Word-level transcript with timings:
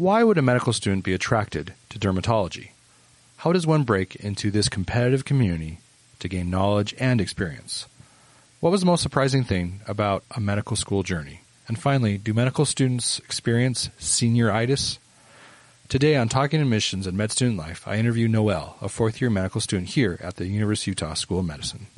Why 0.00 0.24
would 0.24 0.38
a 0.38 0.42
medical 0.42 0.72
student 0.72 1.04
be 1.04 1.12
attracted 1.12 1.74
to 1.90 1.98
dermatology? 1.98 2.70
How 3.36 3.52
does 3.52 3.66
one 3.66 3.82
break 3.82 4.16
into 4.16 4.50
this 4.50 4.70
competitive 4.70 5.26
community 5.26 5.80
to 6.20 6.28
gain 6.28 6.48
knowledge 6.48 6.94
and 6.98 7.20
experience? 7.20 7.84
What 8.60 8.70
was 8.70 8.80
the 8.80 8.86
most 8.86 9.02
surprising 9.02 9.44
thing 9.44 9.80
about 9.86 10.24
a 10.34 10.40
medical 10.40 10.74
school 10.74 11.02
journey? 11.02 11.42
And 11.68 11.78
finally, 11.78 12.16
do 12.16 12.32
medical 12.32 12.64
students 12.64 13.18
experience 13.18 13.90
senioritis? 14.00 14.96
Today 15.90 16.16
on 16.16 16.30
Talking 16.30 16.62
Admissions 16.62 17.06
and 17.06 17.18
Med 17.18 17.30
Student 17.30 17.58
Life, 17.58 17.86
I 17.86 17.96
interview 17.96 18.26
Noelle, 18.26 18.78
a 18.80 18.88
fourth 18.88 19.20
year 19.20 19.28
medical 19.28 19.60
student 19.60 19.90
here 19.90 20.18
at 20.22 20.36
the 20.36 20.46
University 20.46 20.92
of 20.92 20.98
Utah 20.98 21.12
School 21.12 21.40
of 21.40 21.44
Medicine. 21.44 21.88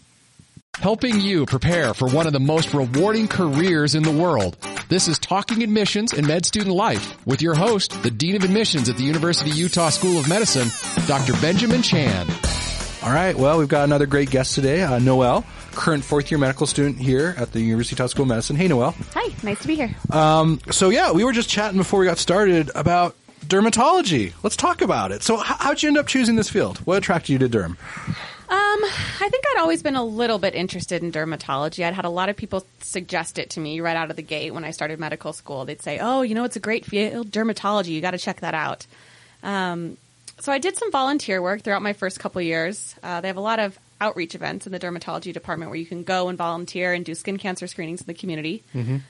Helping 0.79 1.21
you 1.21 1.45
prepare 1.47 1.93
for 1.95 2.09
one 2.09 2.27
of 2.27 2.33
the 2.33 2.41
most 2.41 2.73
rewarding 2.73 3.29
careers 3.29 3.95
in 3.95 4.03
the 4.03 4.11
world. 4.11 4.57
This 4.89 5.07
is 5.07 5.19
Talking 5.19 5.63
Admissions 5.63 6.13
and 6.15 6.27
Med 6.27 6.45
Student 6.47 6.75
Life 6.75 7.25
with 7.27 7.41
your 7.43 7.55
host, 7.55 8.03
the 8.03 8.11
Dean 8.11 8.35
of 8.37 8.43
Admissions 8.43 8.89
at 8.89 8.97
the 8.97 9.05
University 9.05 9.51
of 9.51 9.57
Utah 9.57 9.91
School 9.91 10.19
of 10.19 10.29
Medicine, 10.29 10.69
Dr. 11.07 11.35
Benjamin 11.43 11.83
Chan. 11.83 12.27
All 13.05 13.13
right, 13.13 13.37
well, 13.37 13.59
we've 13.59 13.69
got 13.69 13.85
another 13.85 14.07
great 14.07 14.31
guest 14.31 14.55
today, 14.55 14.83
uh, 14.83 14.99
Noelle, 14.99 15.45
current 15.73 16.03
fourth 16.05 16.31
year 16.31 16.39
medical 16.39 16.67
student 16.67 16.97
here 16.99 17.35
at 17.37 17.53
the 17.53 17.61
University 17.61 17.95
of 17.95 17.99
Utah 18.01 18.07
School 18.09 18.23
of 18.23 18.29
Medicine. 18.31 18.57
Hey, 18.57 18.67
Noelle. 18.67 18.95
Hi, 19.15 19.33
nice 19.45 19.61
to 19.61 19.69
be 19.69 19.77
here. 19.77 19.95
Um, 20.11 20.59
so 20.71 20.89
yeah, 20.89 21.13
we 21.13 21.23
were 21.23 21.33
just 21.33 21.51
chatting 21.51 21.77
before 21.77 22.01
we 22.01 22.07
got 22.07 22.19
started 22.19 22.71
about 22.75 23.15
dermatology. 23.47 24.33
Let's 24.43 24.57
talk 24.57 24.81
about 24.81 25.13
it. 25.13 25.23
So, 25.23 25.37
h- 25.39 25.45
how'd 25.47 25.83
you 25.83 25.91
end 25.91 25.99
up 25.99 26.07
choosing 26.07 26.35
this 26.37 26.49
field? 26.49 26.79
What 26.79 26.97
attracted 26.97 27.31
you 27.35 27.39
to 27.41 27.49
derm? 27.49 27.77
Um, 28.83 28.91
I 28.91 29.29
think 29.29 29.45
I'd 29.47 29.61
always 29.61 29.83
been 29.83 29.97
a 29.97 30.05
little 30.05 30.39
bit 30.39 30.55
interested 30.55 31.03
in 31.03 31.13
dermatology. 31.13 31.85
I'd 31.85 31.95
had 31.95 32.05
a 32.05 32.11
lot 32.11 32.29
of 32.29 32.37
people 32.37 32.67
suggest 32.81 33.39
it 33.39 33.51
to 33.51 33.61
me 33.61 33.81
right 33.81 33.97
out 33.97 34.11
of 34.11 34.17
the 34.17 34.23
gate 34.23 34.53
when 34.53 34.65
I 34.65 34.71
started 34.71 34.99
medical 34.99 35.33
school. 35.33 35.65
They'd 35.65 35.83
say, 35.83 35.99
"Oh, 36.01 36.23
you 36.23 36.35
know, 36.35 36.45
it's 36.45 36.57
a 36.57 36.61
great 36.61 36.85
field, 36.85 37.31
dermatology. 37.31 37.89
You 37.89 38.01
got 38.01 38.13
to 38.13 38.19
check 38.19 38.41
that 38.41 38.55
out." 38.55 38.87
Um, 39.43 39.97
so 40.41 40.53
I 40.53 40.59
did 40.59 40.77
some 40.77 40.91
volunteer 40.91 41.41
work 41.41 41.63
throughout 41.63 41.83
my 41.83 41.93
first 41.93 42.19
couple 42.19 42.43
years. 42.43 42.95
Uh, 43.03 43.21
they 43.21 43.29
have 43.29 43.37
a 43.37 43.41
lot 43.41 43.59
of 43.61 43.79
outreach 44.01 44.35
events 44.35 44.67
in 44.67 44.73
the 44.73 44.81
dermatology 44.81 45.33
department 45.33 45.71
where 45.71 45.79
you 45.79 45.87
can 45.87 46.03
go 46.03 46.29
and 46.29 46.37
volunteer 46.37 46.93
and 46.93 47.05
do 47.05 47.15
skin 47.15 47.39
cancer 47.39 47.69
screenings 47.69 48.01
in 48.01 48.07
the 48.07 48.15
community. 48.15 48.65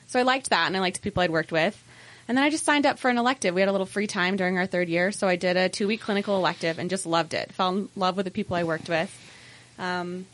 So 0.09 0.21
I 0.21 0.23
liked 0.23 0.51
that, 0.51 0.67
and 0.67 0.77
I 0.77 0.81
liked 0.81 0.97
the 0.97 1.03
people 1.03 1.23
I'd 1.23 1.31
worked 1.31 1.53
with. 1.53 1.83
And 2.29 2.37
then 2.37 2.45
I 2.45 2.51
just 2.51 2.65
signed 2.65 2.87
up 2.87 2.99
for 2.99 3.11
an 3.11 3.19
elective. 3.19 3.55
We 3.55 3.63
had 3.63 3.69
a 3.69 3.73
little 3.73 3.87
free 3.87 4.07
time 4.07 4.37
during 4.37 4.59
our 4.59 4.67
third 4.67 4.89
year, 4.89 5.11
so 5.11 5.27
I 5.27 5.37
did 5.37 5.57
a 5.57 5.69
two 5.69 5.87
week 5.87 6.03
clinical 6.03 6.37
elective 6.37 6.79
and 6.79 6.91
just 6.91 7.07
loved 7.07 7.33
it. 7.35 7.53
Fell 7.53 7.71
in 7.71 7.89
love 7.97 8.17
with 8.17 8.27
the 8.27 8.31
people 8.31 8.55
I 8.55 8.65
worked 8.65 8.89
with. 8.89 9.11
Um, 9.83 10.27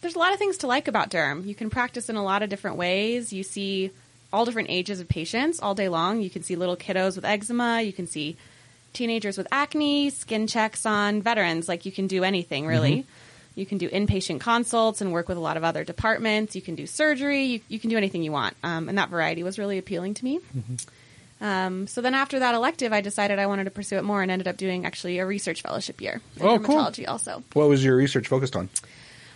there's 0.00 0.14
a 0.14 0.18
lot 0.18 0.32
of 0.32 0.38
things 0.38 0.58
to 0.58 0.66
like 0.66 0.88
about 0.88 1.10
derm. 1.10 1.46
You 1.46 1.54
can 1.54 1.70
practice 1.70 2.08
in 2.08 2.16
a 2.16 2.24
lot 2.24 2.42
of 2.42 2.48
different 2.48 2.76
ways. 2.76 3.32
You 3.32 3.42
see 3.42 3.90
all 4.32 4.44
different 4.44 4.70
ages 4.70 5.00
of 5.00 5.08
patients 5.08 5.60
all 5.60 5.74
day 5.74 5.88
long. 5.88 6.20
You 6.20 6.30
can 6.30 6.42
see 6.42 6.56
little 6.56 6.76
kiddos 6.76 7.16
with 7.16 7.24
eczema. 7.24 7.82
You 7.82 7.92
can 7.92 8.06
see 8.06 8.36
teenagers 8.92 9.36
with 9.36 9.46
acne, 9.52 10.10
skin 10.10 10.46
checks 10.46 10.86
on 10.86 11.22
veterans. 11.22 11.68
Like 11.68 11.86
you 11.86 11.92
can 11.92 12.06
do 12.06 12.24
anything 12.24 12.66
really. 12.66 13.04
You 13.54 13.64
can 13.66 13.78
do 13.78 13.88
inpatient 13.88 14.40
consults 14.40 15.00
and 15.00 15.12
work 15.12 15.28
with 15.28 15.38
a 15.38 15.40
lot 15.40 15.56
of 15.56 15.64
other 15.64 15.82
departments. 15.82 16.54
You 16.54 16.62
can 16.62 16.74
do 16.74 16.86
surgery. 16.86 17.44
You, 17.44 17.60
you 17.68 17.78
can 17.78 17.88
do 17.90 17.96
anything 17.96 18.22
you 18.22 18.32
want. 18.32 18.54
Um, 18.62 18.88
and 18.88 18.98
that 18.98 19.08
variety 19.08 19.42
was 19.42 19.58
really 19.58 19.78
appealing 19.78 20.14
to 20.14 20.24
me. 20.24 20.40
Um, 21.40 21.86
so 21.86 22.00
then 22.00 22.14
after 22.14 22.38
that 22.38 22.54
elective, 22.54 22.92
I 22.92 23.00
decided 23.02 23.38
I 23.38 23.46
wanted 23.46 23.64
to 23.64 23.70
pursue 23.70 23.96
it 23.98 24.04
more 24.04 24.22
and 24.22 24.30
ended 24.30 24.48
up 24.48 24.56
doing 24.56 24.86
actually 24.86 25.18
a 25.18 25.26
research 25.26 25.62
fellowship 25.62 26.00
year 26.00 26.20
in 26.40 26.46
Oh, 26.46 26.58
cool. 26.58 26.76
dermatology 26.76 27.06
also. 27.08 27.42
What 27.52 27.68
was 27.68 27.84
your 27.84 27.96
research 27.96 28.28
focused 28.28 28.56
on? 28.56 28.68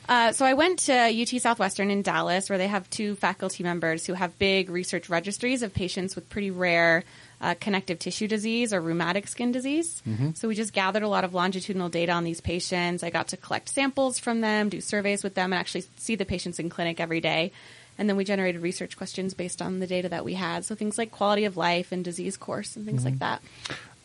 Uh, 0.08 0.32
so 0.32 0.44
I 0.44 0.54
went 0.54 0.80
to 0.80 0.92
UT 0.92 1.28
Southwestern 1.40 1.88
in 1.90 2.02
Dallas, 2.02 2.48
where 2.50 2.58
they 2.58 2.66
have 2.66 2.88
two 2.90 3.14
faculty 3.14 3.62
members 3.62 4.06
who 4.06 4.14
have 4.14 4.36
big 4.40 4.68
research 4.68 5.08
registries 5.08 5.62
of 5.62 5.72
patients 5.72 6.16
with 6.16 6.28
pretty 6.28 6.50
rare 6.50 7.04
uh, 7.40 7.54
connective 7.60 7.98
tissue 8.00 8.26
disease 8.26 8.72
or 8.74 8.80
rheumatic 8.80 9.28
skin 9.28 9.52
disease. 9.52 10.02
So 10.34 10.48
we 10.48 10.56
just 10.56 10.72
gathered 10.72 11.04
a 11.04 11.08
lot 11.08 11.22
of 11.22 11.32
longitudinal 11.32 11.90
data 11.90 12.10
on 12.12 12.24
these 12.24 12.40
patients. 12.40 13.04
I 13.04 13.10
got 13.10 13.28
to 13.28 13.36
collect 13.36 13.68
samples 13.68 14.18
from 14.18 14.40
them, 14.40 14.68
do 14.68 14.80
surveys 14.80 15.22
with 15.22 15.34
them, 15.34 15.52
and 15.52 15.60
actually 15.60 15.84
see 15.96 16.16
the 16.16 16.24
patients 16.24 16.58
in 16.58 16.70
clinic 16.70 16.98
every 16.98 17.20
day. 17.20 17.52
And 18.00 18.08
then 18.08 18.16
we 18.16 18.24
generated 18.24 18.62
research 18.62 18.96
questions 18.96 19.34
based 19.34 19.60
on 19.60 19.78
the 19.78 19.86
data 19.86 20.08
that 20.08 20.24
we 20.24 20.32
had. 20.32 20.64
So 20.64 20.74
things 20.74 20.96
like 20.96 21.10
quality 21.10 21.44
of 21.44 21.58
life 21.58 21.92
and 21.92 22.02
disease 22.02 22.38
course 22.38 22.74
and 22.74 22.86
things 22.86 23.04
like 23.04 23.18
that. 23.18 23.42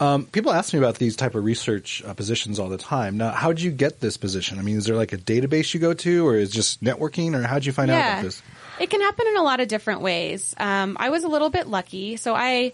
Um, 0.02 0.26
people 0.26 0.52
ask 0.52 0.74
me 0.74 0.80
about 0.80 0.96
these 0.96 1.16
type 1.16 1.34
of 1.34 1.46
research 1.46 2.04
uh, 2.04 2.14
positions 2.14 2.60
all 2.60 2.68
the 2.68 2.78
time. 2.78 3.16
Now, 3.16 3.32
how 3.32 3.54
did 3.54 3.62
you 3.62 3.72
get 3.72 4.02
this 4.02 4.18
position? 4.18 4.60
I 4.60 4.64
mean, 4.64 4.76
is 4.76 4.84
there 4.84 4.98
like 4.98 5.14
a 5.14 5.18
database 5.18 5.74
you 5.74 5.80
go 5.80 5.94
to, 5.94 6.28
or 6.28 6.36
is 6.36 6.52
just 6.52 6.84
networking, 6.84 7.34
or 7.34 7.48
how 7.48 7.54
did 7.54 7.66
you 7.66 7.72
find 7.72 7.90
out 7.90 8.00
about 8.00 8.24
this? 8.24 8.44
It 8.82 8.90
can 8.90 9.00
happen 9.00 9.28
in 9.28 9.38
a 9.38 9.44
lot 9.44 9.62
of 9.62 9.70
different 9.70 10.02
ways. 10.02 10.54
Um, 10.58 10.98
I 11.00 11.10
was 11.10 11.24
a 11.24 11.30
little 11.30 11.50
bit 11.50 11.68
lucky. 11.68 12.18
So 12.18 12.36
I, 12.36 12.74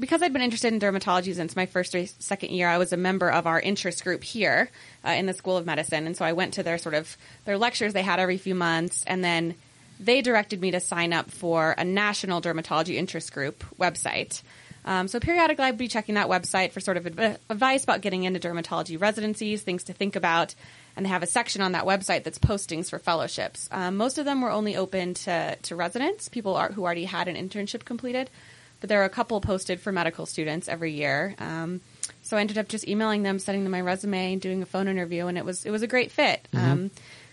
because 0.00 0.20
I'd 0.20 0.32
been 0.32 0.42
interested 0.42 0.72
in 0.72 0.80
dermatology 0.80 1.32
since 1.32 1.54
my 1.54 1.66
first 1.66 1.94
or 1.94 2.04
second 2.06 2.50
year, 2.50 2.66
I 2.66 2.78
was 2.78 2.92
a 2.92 2.96
member 2.96 3.30
of 3.30 3.46
our 3.46 3.60
interest 3.60 4.02
group 4.02 4.24
here 4.24 4.68
uh, 5.06 5.10
in 5.10 5.26
the 5.26 5.34
School 5.34 5.56
of 5.56 5.64
Medicine. 5.64 6.08
And 6.08 6.16
so 6.16 6.24
I 6.24 6.32
went 6.32 6.54
to 6.54 6.64
their 6.64 6.78
sort 6.78 6.96
of, 6.96 7.16
their 7.44 7.56
lectures 7.56 7.92
they 7.92 8.02
had 8.02 8.18
every 8.18 8.38
few 8.38 8.56
months. 8.56 9.04
And 9.06 9.22
then 9.22 9.54
they 10.00 10.22
directed 10.22 10.60
me 10.60 10.70
to 10.72 10.80
sign 10.80 11.12
up 11.12 11.30
for 11.30 11.74
a 11.76 11.84
national 11.84 12.40
dermatology 12.40 12.94
interest 12.94 13.32
group 13.32 13.62
website. 13.78 14.42
Um, 14.84 15.08
so 15.08 15.20
periodically, 15.20 15.66
I'd 15.66 15.76
be 15.76 15.88
checking 15.88 16.14
that 16.14 16.28
website 16.28 16.72
for 16.72 16.80
sort 16.80 16.96
of 16.96 17.06
adv- 17.06 17.38
advice 17.50 17.84
about 17.84 18.00
getting 18.00 18.24
into 18.24 18.40
dermatology 18.40 18.98
residencies, 18.98 19.62
things 19.62 19.84
to 19.84 19.92
think 19.92 20.16
about, 20.16 20.54
and 20.96 21.04
they 21.04 21.10
have 21.10 21.22
a 21.22 21.26
section 21.26 21.60
on 21.60 21.72
that 21.72 21.84
website 21.84 22.24
that's 22.24 22.38
postings 22.38 22.88
for 22.88 22.98
fellowships. 22.98 23.68
Um, 23.70 23.98
most 23.98 24.16
of 24.16 24.24
them 24.24 24.40
were 24.40 24.50
only 24.50 24.76
open 24.76 25.14
to, 25.14 25.56
to 25.56 25.76
residents, 25.76 26.28
people 26.28 26.56
are, 26.56 26.72
who 26.72 26.82
already 26.82 27.04
had 27.04 27.28
an 27.28 27.36
internship 27.36 27.84
completed, 27.84 28.30
but 28.80 28.88
there 28.88 29.02
are 29.02 29.04
a 29.04 29.10
couple 29.10 29.38
posted 29.42 29.80
for 29.80 29.92
medical 29.92 30.24
students 30.24 30.66
every 30.66 30.92
year. 30.92 31.34
Um, 31.38 31.82
so 32.22 32.38
I 32.38 32.40
ended 32.40 32.56
up 32.56 32.68
just 32.68 32.88
emailing 32.88 33.22
them, 33.22 33.38
sending 33.38 33.64
them 33.64 33.72
my 33.72 33.80
resume, 33.82 34.36
doing 34.36 34.62
a 34.62 34.66
phone 34.66 34.88
interview, 34.88 35.26
and 35.26 35.36
it 35.36 35.44
was 35.44 35.64
it 35.66 35.70
was 35.70 35.82
a 35.82 35.86
great 35.86 36.10
fit. 36.10 36.46
Um, 36.54 36.90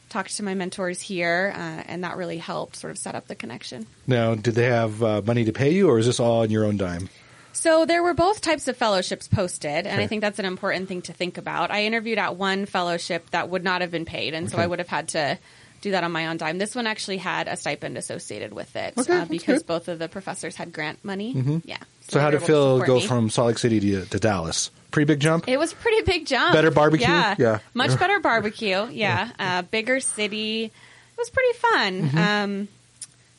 talked 0.09 0.35
to 0.37 0.43
my 0.43 0.53
mentors 0.53 1.01
here, 1.01 1.53
uh, 1.55 1.59
and 1.87 2.03
that 2.03 2.17
really 2.17 2.37
helped 2.37 2.75
sort 2.75 2.91
of 2.91 2.97
set 2.97 3.15
up 3.15 3.27
the 3.27 3.35
connection. 3.35 3.85
Now, 4.05 4.35
did 4.35 4.55
they 4.55 4.65
have 4.65 5.03
uh, 5.03 5.21
money 5.25 5.45
to 5.45 5.51
pay 5.51 5.71
you, 5.73 5.89
or 5.89 5.99
is 5.99 6.05
this 6.05 6.19
all 6.19 6.41
on 6.41 6.49
your 6.49 6.65
own 6.65 6.77
dime? 6.77 7.09
So 7.53 7.85
there 7.85 8.03
were 8.03 8.13
both 8.13 8.41
types 8.41 8.67
of 8.67 8.77
fellowships 8.77 9.27
posted, 9.27 9.87
and 9.87 9.87
Okay. 9.87 10.03
I 10.03 10.07
think 10.07 10.21
that's 10.21 10.37
an 10.37 10.45
important 10.45 10.87
thing 10.87 11.01
to 11.03 11.13
think 11.13 11.37
about. 11.39 11.71
I 11.71 11.85
interviewed 11.85 12.19
at 12.19 12.35
one 12.35 12.67
fellowship 12.67 13.29
that 13.31 13.49
would 13.49 13.63
not 13.63 13.81
have 13.81 13.89
been 13.89 14.05
paid, 14.05 14.33
and 14.35 14.49
so 14.49 14.59
I 14.59 14.67
would 14.67 14.77
have 14.79 14.87
had 14.87 15.07
to 15.09 15.39
do 15.81 15.91
that 15.91 16.03
on 16.03 16.11
my 16.11 16.27
own 16.27 16.37
dime. 16.37 16.57
This 16.57 16.75
one 16.75 16.87
actually 16.87 17.17
had 17.17 17.47
a 17.47 17.55
stipend 17.55 17.97
associated 17.97 18.53
with 18.53 18.75
it 18.75 18.93
Okay, 18.97 19.13
uh, 19.19 19.25
because 19.25 19.59
good. 19.61 19.67
both 19.67 19.87
of 19.87 19.99
the 19.99 20.07
professors 20.09 20.55
had 20.55 20.73
grant 20.73 21.03
money. 21.05 21.61
Yeah. 21.65 21.77
So, 22.07 22.17
they 22.17 22.23
how 22.23 22.31
did 22.31 22.41
Phil 22.43 22.79
go 22.81 22.95
me. 22.95 23.05
from 23.05 23.29
Salt 23.29 23.47
Lake 23.49 23.57
City 23.57 23.79
to, 23.79 24.05
to 24.05 24.19
Dallas? 24.19 24.71
Pretty 24.91 25.05
big 25.05 25.19
jump. 25.19 25.47
It 25.47 25.57
was 25.59 25.73
a 25.73 25.75
pretty 25.75 26.01
big 26.03 26.25
jump. 26.25 26.53
Better 26.53 26.71
barbecue? 26.71 27.05
Yeah. 27.07 27.35
Yeah. 27.37 27.59
Much 27.73 27.97
better 27.99 28.19
barbecue. 28.19 28.87
Yeah. 28.91 29.29
Uh, 29.37 29.61
bigger 29.63 29.99
city. 29.99 30.63
It 30.65 30.71
was 31.17 31.29
pretty 31.29 31.57
fun. 31.59 32.01
Mm-hmm. 32.03 32.17
Um, 32.17 32.67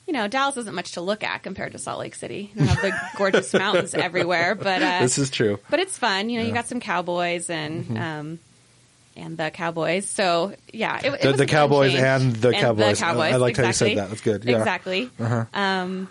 you 0.07 0.13
know, 0.13 0.27
Dallas 0.29 0.57
isn't 0.59 0.75
much 0.75 0.93
to 0.93 1.01
look 1.01 1.23
at 1.25 1.43
compared 1.43 1.73
to 1.73 1.79
Salt 1.79 1.99
Lake 2.01 2.15
City. 2.15 2.51
You 2.55 2.65
have 2.65 2.81
the 2.81 2.93
gorgeous 3.17 3.53
mountains 3.53 3.95
everywhere, 3.95 4.55
but 4.55 4.83
uh, 4.83 5.01
this 5.01 5.19
is 5.19 5.31
true. 5.31 5.59
but 5.71 5.81
it's 5.81 5.99
fun. 5.99 6.31
You 6.31 6.39
know, 6.39 6.43
you 6.43 6.49
Yeah. 6.49 6.51
Mm-hmm. 6.51 6.55
got 6.55 6.67
some 6.69 6.81
cowboys 6.81 7.51
and 7.51 7.99
um, 7.99 8.39
and 9.19 9.37
the 9.37 9.51
cowboys. 9.51 10.09
So 10.09 10.55
yeah, 10.73 10.99
it, 11.03 11.07
it 11.15 11.21
The- 11.23 11.29
was 11.29 11.37
the 11.39 11.47
Cowboys 11.47 11.91
change. 11.93 12.03
and 12.03 12.37
the 12.37 12.53
Cowboys. 12.53 13.03
I- 13.03 13.11
I 13.11 13.37
liked 13.37 13.57
how 13.59 13.67
you 13.67 13.73
said 13.73 13.89
exactly. 13.89 13.95
that. 13.97 14.09
That's 14.09 14.21
good. 14.21 14.45
Yeah. 14.45 14.59
Exactly. 14.59 15.11
Uh-huh. 15.21 15.45
Um, 15.53 16.09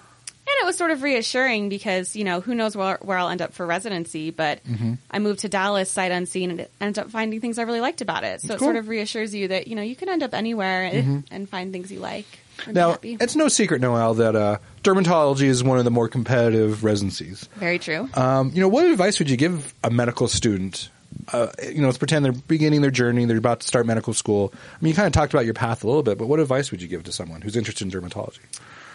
and 0.49 0.55
it 0.61 0.65
was 0.65 0.77
sort 0.77 0.91
of 0.91 1.03
reassuring 1.03 1.67
because 1.67 2.15
you 2.15 2.23
know 2.23 2.39
who 2.39 2.55
knows 2.55 2.75
where, 2.75 2.97
where 3.01 3.17
I'll 3.17 3.27
end 3.29 3.41
up 3.41 3.53
for 3.53 3.65
residency, 3.65 4.31
but 4.31 4.63
Mm-hmm. 4.63 4.93
I 5.11 5.19
moved 5.19 5.39
to 5.39 5.49
Dallas 5.49 5.91
sight 5.91 6.11
unseen 6.11 6.51
and 6.51 6.67
ended 6.79 7.03
up 7.03 7.09
finding 7.11 7.41
things 7.41 7.59
I 7.59 7.63
really 7.63 7.81
liked 7.81 8.01
about 8.01 8.23
it. 8.23 8.39
So 8.41 8.47
That's 8.49 8.61
it 8.61 8.63
sort 8.65 8.75
of 8.77 8.87
reassures 8.87 9.33
you 9.35 9.49
that 9.49 9.67
you 9.67 9.75
know 9.75 9.81
you 9.81 9.95
can 9.95 10.07
end 10.09 10.23
up 10.23 10.33
anywhere 10.33 10.83
and, 10.83 11.25
and 11.31 11.49
find 11.49 11.73
things 11.73 11.91
you 11.91 11.99
like. 11.99 12.25
Now, 12.65 12.97
it's 13.03 13.35
no 13.35 13.49
secret, 13.49 13.81
Noelle, 13.81 14.15
that 14.15 14.35
uh, 14.35 14.57
dermatology 14.83 15.43
is 15.43 15.63
one 15.63 15.77
of 15.77 15.83
the 15.85 15.91
more 15.91 16.07
competitive 16.09 16.83
residencies. 16.83 17.47
very 17.55 17.77
true. 17.77 18.09
Um, 18.15 18.49
you 18.53 18.61
know, 18.61 18.67
what 18.67 18.87
advice 18.87 19.19
would 19.19 19.29
you 19.29 19.37
give 19.37 19.75
a 19.83 19.91
medical 19.91 20.27
student? 20.27 20.89
Uh, 21.31 21.47
you 21.63 21.81
know, 21.81 21.87
let's 21.87 21.97
pretend 21.97 22.23
they're 22.23 22.31
beginning 22.31 22.81
their 22.81 22.91
journey, 22.91 23.25
they're 23.25 23.37
about 23.37 23.61
to 23.61 23.67
start 23.67 23.85
medical 23.85 24.13
school. 24.13 24.53
I 24.53 24.77
mean, 24.81 24.89
you 24.89 24.95
kind 24.95 25.07
of 25.07 25.13
talked 25.13 25.33
about 25.33 25.45
your 25.45 25.53
path 25.53 25.83
a 25.83 25.87
little 25.87 26.03
bit, 26.03 26.17
but 26.17 26.27
what 26.27 26.39
advice 26.39 26.71
would 26.71 26.81
you 26.81 26.87
give 26.87 27.03
to 27.03 27.11
someone 27.11 27.41
who's 27.41 27.55
interested 27.55 27.85
in 27.85 28.01
dermatology? 28.01 28.39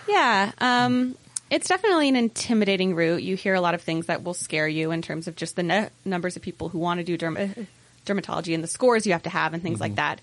Yeah, 0.08 0.52
um, 0.58 1.14
it's 1.50 1.68
definitely 1.68 2.08
an 2.08 2.16
intimidating 2.16 2.94
route. 2.94 3.22
You 3.22 3.36
hear 3.36 3.54
a 3.54 3.60
lot 3.60 3.74
of 3.74 3.82
things 3.82 4.06
that 4.06 4.22
will 4.22 4.34
scare 4.34 4.68
you 4.68 4.90
in 4.90 5.02
terms 5.02 5.28
of 5.28 5.36
just 5.36 5.56
the 5.56 5.62
nu- 5.62 5.88
numbers 6.04 6.36
of 6.36 6.42
people 6.42 6.68
who 6.68 6.78
want 6.78 6.98
to 6.98 7.04
do 7.04 7.18
derm- 7.18 7.66
dermatology 8.06 8.54
and 8.54 8.64
the 8.64 8.68
scores 8.68 9.06
you 9.06 9.12
have 9.12 9.22
to 9.24 9.30
have 9.30 9.54
and 9.54 9.62
things 9.62 9.80
like 9.80 9.96
that. 9.96 10.20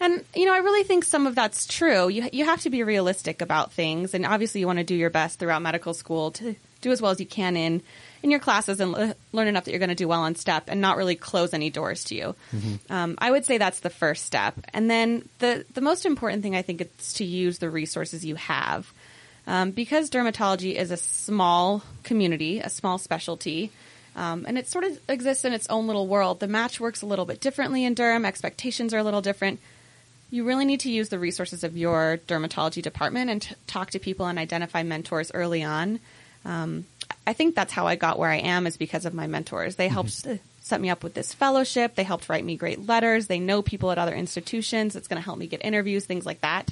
And 0.00 0.24
you 0.34 0.46
know, 0.46 0.54
I 0.54 0.58
really 0.58 0.82
think 0.82 1.04
some 1.04 1.26
of 1.26 1.36
that's 1.36 1.66
true. 1.66 2.08
You 2.08 2.28
you 2.32 2.44
have 2.44 2.60
to 2.62 2.70
be 2.70 2.82
realistic 2.82 3.40
about 3.40 3.72
things, 3.72 4.14
and 4.14 4.26
obviously, 4.26 4.60
you 4.60 4.66
want 4.66 4.80
to 4.80 4.84
do 4.84 4.96
your 4.96 5.10
best 5.10 5.38
throughout 5.38 5.62
medical 5.62 5.94
school 5.94 6.32
to 6.32 6.56
do 6.82 6.92
as 6.92 7.00
well 7.00 7.10
as 7.10 7.18
you 7.20 7.26
can 7.26 7.56
in 7.56 7.80
in 8.22 8.30
your 8.30 8.38
classes 8.38 8.78
and 8.78 8.92
le- 8.92 9.14
learn 9.32 9.48
enough 9.48 9.64
that 9.64 9.70
you're 9.72 9.80
going 9.80 9.88
to 9.88 10.04
do 10.04 10.06
well 10.06 10.20
on 10.20 10.36
step, 10.36 10.64
and 10.68 10.80
not 10.80 10.96
really 10.96 11.16
close 11.16 11.54
any 11.54 11.70
doors 11.70 12.04
to 12.04 12.14
you. 12.14 12.34
Um, 12.90 13.16
I 13.18 13.30
would 13.30 13.44
say 13.46 13.58
that's 13.58 13.80
the 13.80 13.90
first 13.90 14.24
step, 14.26 14.54
and 14.74 14.90
then 14.90 15.26
the 15.38 15.64
the 15.74 15.80
most 15.80 16.04
important 16.06 16.42
thing 16.42 16.54
I 16.54 16.62
think 16.62 16.80
is 16.82 17.14
to 17.14 17.24
use 17.24 17.58
the 17.58 17.70
resources 17.70 18.24
you 18.24 18.36
have. 18.36 18.92
Um, 19.46 19.72
because 19.72 20.08
dermatology 20.10 20.74
is 20.76 20.92
a 20.92 20.96
small 20.96 21.82
community, 22.04 22.60
a 22.60 22.70
small 22.70 22.98
specialty, 22.98 23.72
Um, 24.14 24.44
and 24.46 24.58
it 24.58 24.68
sort 24.68 24.84
of 24.84 24.92
exists 25.08 25.44
in 25.44 25.52
its 25.54 25.66
own 25.70 25.86
little 25.86 26.06
world. 26.06 26.38
The 26.38 26.46
match 26.46 26.78
works 26.78 27.02
a 27.02 27.06
little 27.06 27.24
bit 27.24 27.40
differently 27.40 27.84
in 27.84 27.94
derm. 27.94 28.26
Expectations 28.26 28.92
are 28.92 28.98
a 28.98 29.02
little 29.02 29.22
different. 29.22 29.58
You 30.30 30.44
really 30.44 30.64
need 30.64 30.80
to 30.80 30.90
use 30.90 31.08
the 31.08 31.18
resources 31.18 31.64
of 31.64 31.76
your 31.76 32.18
dermatology 32.28 32.82
department 32.82 33.30
and 33.30 33.40
t- 33.42 33.54
talk 33.66 33.90
to 33.92 33.98
people 33.98 34.26
and 34.26 34.38
identify 34.38 34.82
mentors 34.82 35.30
early 35.32 35.62
on. 35.64 35.98
Um, 36.44 36.86
I 37.26 37.32
think 37.32 37.54
that's 37.54 37.72
how 37.72 37.86
I 37.86 37.96
got 37.96 38.18
where 38.18 38.30
I 38.30 38.36
am 38.38 38.66
is 38.66 38.76
because 38.76 39.04
of 39.04 39.14
my 39.14 39.26
mentors. 39.26 39.76
They 39.76 39.88
helped 39.88 40.10
s- 40.10 40.38
set 40.60 40.80
me 40.80 40.90
up 40.90 41.04
with 41.04 41.14
this 41.14 41.32
fellowship. 41.32 41.94
They 41.94 42.02
helped 42.02 42.28
write 42.28 42.44
me 42.44 42.56
great 42.56 42.86
letters. 42.86 43.26
They 43.28 43.38
know 43.38 43.62
people 43.62 43.90
at 43.92 43.98
other 43.98 44.14
institutions. 44.14 44.96
It's 44.96 45.08
going 45.08 45.20
to 45.20 45.24
help 45.24 45.38
me 45.38 45.46
get 45.46 45.64
interviews, 45.64 46.04
things 46.04 46.26
like 46.26 46.40
that. 46.40 46.70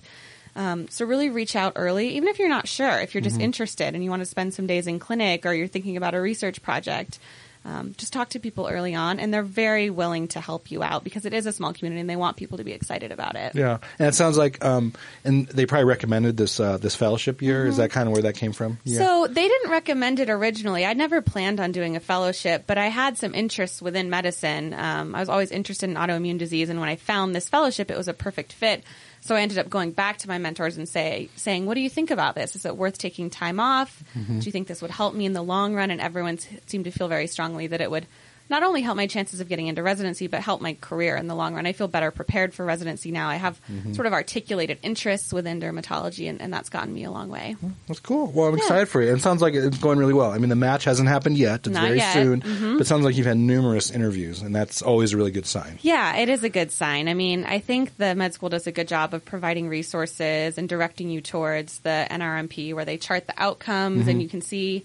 Um, 0.56 0.88
so 0.88 1.04
really 1.04 1.30
reach 1.30 1.54
out 1.54 1.74
early, 1.76 2.16
even 2.16 2.28
if 2.28 2.40
you're 2.40 2.48
not 2.48 2.66
sure, 2.66 3.00
if 3.00 3.14
you're 3.14 3.22
just 3.22 3.40
interested 3.40 3.94
and 3.94 4.02
you 4.02 4.10
want 4.10 4.20
to 4.22 4.26
spend 4.26 4.52
some 4.52 4.66
days 4.66 4.88
in 4.88 4.98
clinic 4.98 5.46
or 5.46 5.52
you're 5.52 5.68
thinking 5.68 5.96
about 5.96 6.14
a 6.14 6.20
research 6.20 6.60
project. 6.62 7.20
Um, 7.64 7.94
just 7.98 8.12
talk 8.12 8.30
to 8.30 8.38
people 8.38 8.68
early 8.68 8.94
on, 8.94 9.20
and 9.20 9.32
they're 9.32 9.42
very 9.42 9.90
willing 9.90 10.28
to 10.28 10.40
help 10.40 10.70
you 10.70 10.82
out 10.82 11.04
because 11.04 11.26
it 11.26 11.34
is 11.34 11.44
a 11.44 11.52
small 11.52 11.74
community 11.74 12.00
and 12.00 12.08
they 12.08 12.16
want 12.16 12.38
people 12.38 12.58
to 12.58 12.64
be 12.64 12.72
excited 12.72 13.12
about 13.12 13.36
it. 13.36 13.54
Yeah, 13.54 13.78
and 13.98 14.08
it 14.08 14.14
sounds 14.14 14.38
like, 14.38 14.64
um, 14.64 14.94
and 15.24 15.46
they 15.46 15.66
probably 15.66 15.84
recommended 15.84 16.36
this 16.36 16.58
uh, 16.58 16.78
this 16.78 16.96
fellowship 16.96 17.42
year. 17.42 17.66
Is 17.66 17.76
that 17.76 17.90
kind 17.90 18.08
of 18.08 18.14
where 18.14 18.22
that 18.22 18.34
came 18.34 18.52
from? 18.52 18.78
Yeah. 18.84 19.00
Mm-hmm. 19.00 19.06
So 19.06 19.26
they 19.26 19.46
didn't 19.46 19.70
recommend 19.70 20.20
it 20.20 20.30
originally. 20.30 20.86
I'd 20.86 20.96
never 20.96 21.20
planned 21.20 21.60
on 21.60 21.72
doing 21.72 21.96
a 21.96 22.00
fellowship, 22.00 22.64
but 22.66 22.78
I 22.78 22.86
had 22.86 23.18
some 23.18 23.34
interests 23.34 23.82
within 23.82 24.08
medicine. 24.08 24.72
Um, 24.72 25.14
I 25.14 25.20
was 25.20 25.28
always 25.28 25.50
interested 25.50 25.90
in 25.90 25.96
autoimmune 25.96 26.38
disease, 26.38 26.70
and 26.70 26.80
when 26.80 26.88
I 26.88 26.96
found 26.96 27.34
this 27.34 27.48
fellowship, 27.48 27.90
it 27.90 27.96
was 27.96 28.08
a 28.08 28.14
perfect 28.14 28.52
fit. 28.52 28.84
So 29.20 29.36
I 29.36 29.42
ended 29.42 29.58
up 29.58 29.68
going 29.68 29.92
back 29.92 30.18
to 30.18 30.28
my 30.28 30.38
mentors 30.38 30.76
and 30.76 30.88
say, 30.88 31.28
saying, 31.36 31.66
"What 31.66 31.74
do 31.74 31.80
you 31.80 31.90
think 31.90 32.10
about 32.10 32.34
this? 32.34 32.56
Is 32.56 32.64
it 32.64 32.76
worth 32.76 32.98
taking 32.98 33.30
time 33.30 33.60
off? 33.60 34.02
Mm-hmm. 34.16 34.38
Do 34.38 34.46
you 34.46 34.52
think 34.52 34.66
this 34.66 34.82
would 34.82 34.90
help 34.90 35.14
me 35.14 35.26
in 35.26 35.32
the 35.32 35.42
long 35.42 35.74
run?" 35.74 35.90
And 35.90 36.00
everyone 36.00 36.38
seemed 36.66 36.84
to 36.84 36.90
feel 36.90 37.08
very 37.08 37.26
strongly 37.26 37.66
that 37.66 37.80
it 37.80 37.90
would 37.90 38.06
not 38.50 38.62
only 38.62 38.82
help 38.82 38.96
my 38.96 39.06
chances 39.06 39.40
of 39.40 39.48
getting 39.48 39.68
into 39.68 39.82
residency, 39.82 40.26
but 40.26 40.40
help 40.42 40.60
my 40.60 40.76
career 40.80 41.16
in 41.16 41.28
the 41.28 41.34
long 41.34 41.54
run. 41.54 41.64
I 41.66 41.72
feel 41.72 41.88
better 41.88 42.10
prepared 42.10 42.52
for 42.52 42.64
residency 42.66 43.10
now. 43.12 43.28
I 43.28 43.36
have 43.36 43.58
Mm-hmm. 43.70 43.92
sort 43.94 44.06
of 44.06 44.12
articulated 44.12 44.78
interests 44.82 45.32
within 45.32 45.60
dermatology, 45.60 46.28
and, 46.28 46.40
and 46.42 46.52
that's 46.52 46.68
gotten 46.68 46.92
me 46.92 47.04
a 47.04 47.10
long 47.10 47.28
way. 47.28 47.54
That's 47.86 48.00
cool. 48.00 48.30
Well, 48.32 48.48
I'm 48.48 48.56
Yeah. 48.56 48.64
excited 48.64 48.88
for 48.88 49.00
you. 49.02 49.14
It 49.14 49.20
sounds 49.22 49.40
like 49.42 49.54
it's 49.54 49.78
going 49.78 49.98
really 49.98 50.12
well. 50.14 50.32
I 50.32 50.38
mean, 50.38 50.48
the 50.48 50.56
match 50.56 50.84
hasn't 50.84 51.08
happened 51.08 51.38
yet. 51.38 51.60
It's 51.66 51.68
Not 51.68 51.84
very 51.84 51.98
yet. 51.98 52.12
soon. 52.12 52.40
Mhm. 52.40 52.72
But 52.74 52.82
it 52.82 52.86
sounds 52.86 53.04
like 53.04 53.16
you've 53.16 53.26
had 53.26 53.36
numerous 53.38 53.90
interviews, 53.90 54.42
and 54.42 54.54
that's 54.54 54.82
always 54.82 55.12
a 55.12 55.16
really 55.16 55.30
good 55.30 55.46
sign. 55.46 55.78
Yeah, 55.82 56.16
it 56.16 56.28
is 56.28 56.42
a 56.42 56.48
good 56.48 56.72
sign. 56.72 57.08
I 57.08 57.14
mean, 57.14 57.44
I 57.44 57.60
think 57.60 57.96
the 57.96 58.14
med 58.16 58.34
school 58.34 58.48
does 58.48 58.66
a 58.66 58.72
good 58.72 58.88
job 58.88 59.14
of 59.14 59.24
providing 59.24 59.68
resources 59.68 60.58
and 60.58 60.68
directing 60.68 61.10
you 61.10 61.20
towards 61.20 61.78
the 61.80 62.06
NRMP 62.10 62.74
where 62.74 62.84
they 62.84 62.96
chart 62.96 63.26
the 63.26 63.34
outcomes 63.36 64.08
and 64.08 64.20
you 64.22 64.28
can 64.28 64.40
see 64.40 64.84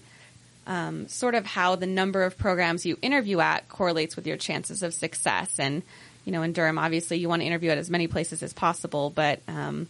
um, 0.66 1.08
sort 1.08 1.34
of 1.34 1.46
how 1.46 1.76
the 1.76 1.86
number 1.86 2.24
of 2.24 2.36
programs 2.36 2.84
you 2.84 2.98
interview 3.02 3.40
at 3.40 3.68
correlates 3.68 4.16
with 4.16 4.26
your 4.26 4.36
chances 4.36 4.82
of 4.82 4.92
success. 4.92 5.58
And, 5.58 5.82
you 6.24 6.32
know, 6.32 6.42
in 6.42 6.52
derm, 6.52 6.80
obviously 6.80 7.18
you 7.18 7.28
want 7.28 7.42
to 7.42 7.46
interview 7.46 7.70
at 7.70 7.78
as 7.78 7.90
many 7.90 8.06
places 8.06 8.42
as 8.42 8.52
possible, 8.52 9.10
but, 9.10 9.40
um, 9.48 9.88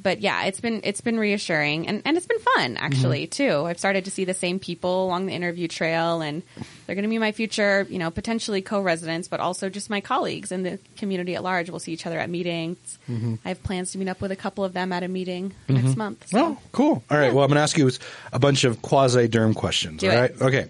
but 0.00 0.20
yeah, 0.20 0.44
it's 0.44 0.60
been 0.60 0.80
it's 0.84 1.00
been 1.00 1.18
reassuring 1.18 1.88
and, 1.88 2.02
and 2.04 2.16
it's 2.16 2.26
been 2.26 2.38
fun 2.38 2.76
actually 2.76 3.26
mm-hmm. 3.26 3.48
too. 3.48 3.66
I've 3.66 3.78
started 3.78 4.04
to 4.04 4.10
see 4.10 4.24
the 4.24 4.34
same 4.34 4.58
people 4.58 5.04
along 5.04 5.26
the 5.26 5.32
interview 5.32 5.68
trail, 5.68 6.20
and 6.20 6.42
they're 6.86 6.94
going 6.94 7.02
to 7.02 7.08
be 7.08 7.18
my 7.18 7.32
future, 7.32 7.86
you 7.90 7.98
know, 7.98 8.10
potentially 8.10 8.62
co-residents, 8.62 9.28
but 9.28 9.40
also 9.40 9.68
just 9.68 9.90
my 9.90 10.00
colleagues 10.00 10.52
in 10.52 10.62
the 10.62 10.78
community 10.96 11.34
at 11.34 11.42
large. 11.42 11.68
We'll 11.68 11.80
see 11.80 11.92
each 11.92 12.06
other 12.06 12.18
at 12.18 12.30
meetings. 12.30 12.98
Mm-hmm. 13.10 13.34
I 13.44 13.48
have 13.48 13.62
plans 13.62 13.92
to 13.92 13.98
meet 13.98 14.08
up 14.08 14.20
with 14.20 14.30
a 14.30 14.36
couple 14.36 14.64
of 14.64 14.72
them 14.72 14.92
at 14.92 15.02
a 15.02 15.08
meeting 15.08 15.52
mm-hmm. 15.68 15.74
next 15.74 15.96
month. 15.96 16.28
so- 16.28 16.38
Oh, 16.38 16.58
cool. 16.72 17.02
All 17.10 17.18
right. 17.18 17.34
Well, 17.34 17.44
I'm 17.44 17.48
going 17.48 17.56
to 17.56 17.62
ask 17.62 17.76
you 17.76 17.90
a 18.32 18.38
bunch 18.38 18.64
of 18.64 18.80
quasi 18.80 19.28
derm 19.28 19.54
questions. 19.54 20.00
Do 20.00 20.08
all 20.08 20.16
it. 20.16 20.20
right. 20.20 20.42
Okay. 20.42 20.68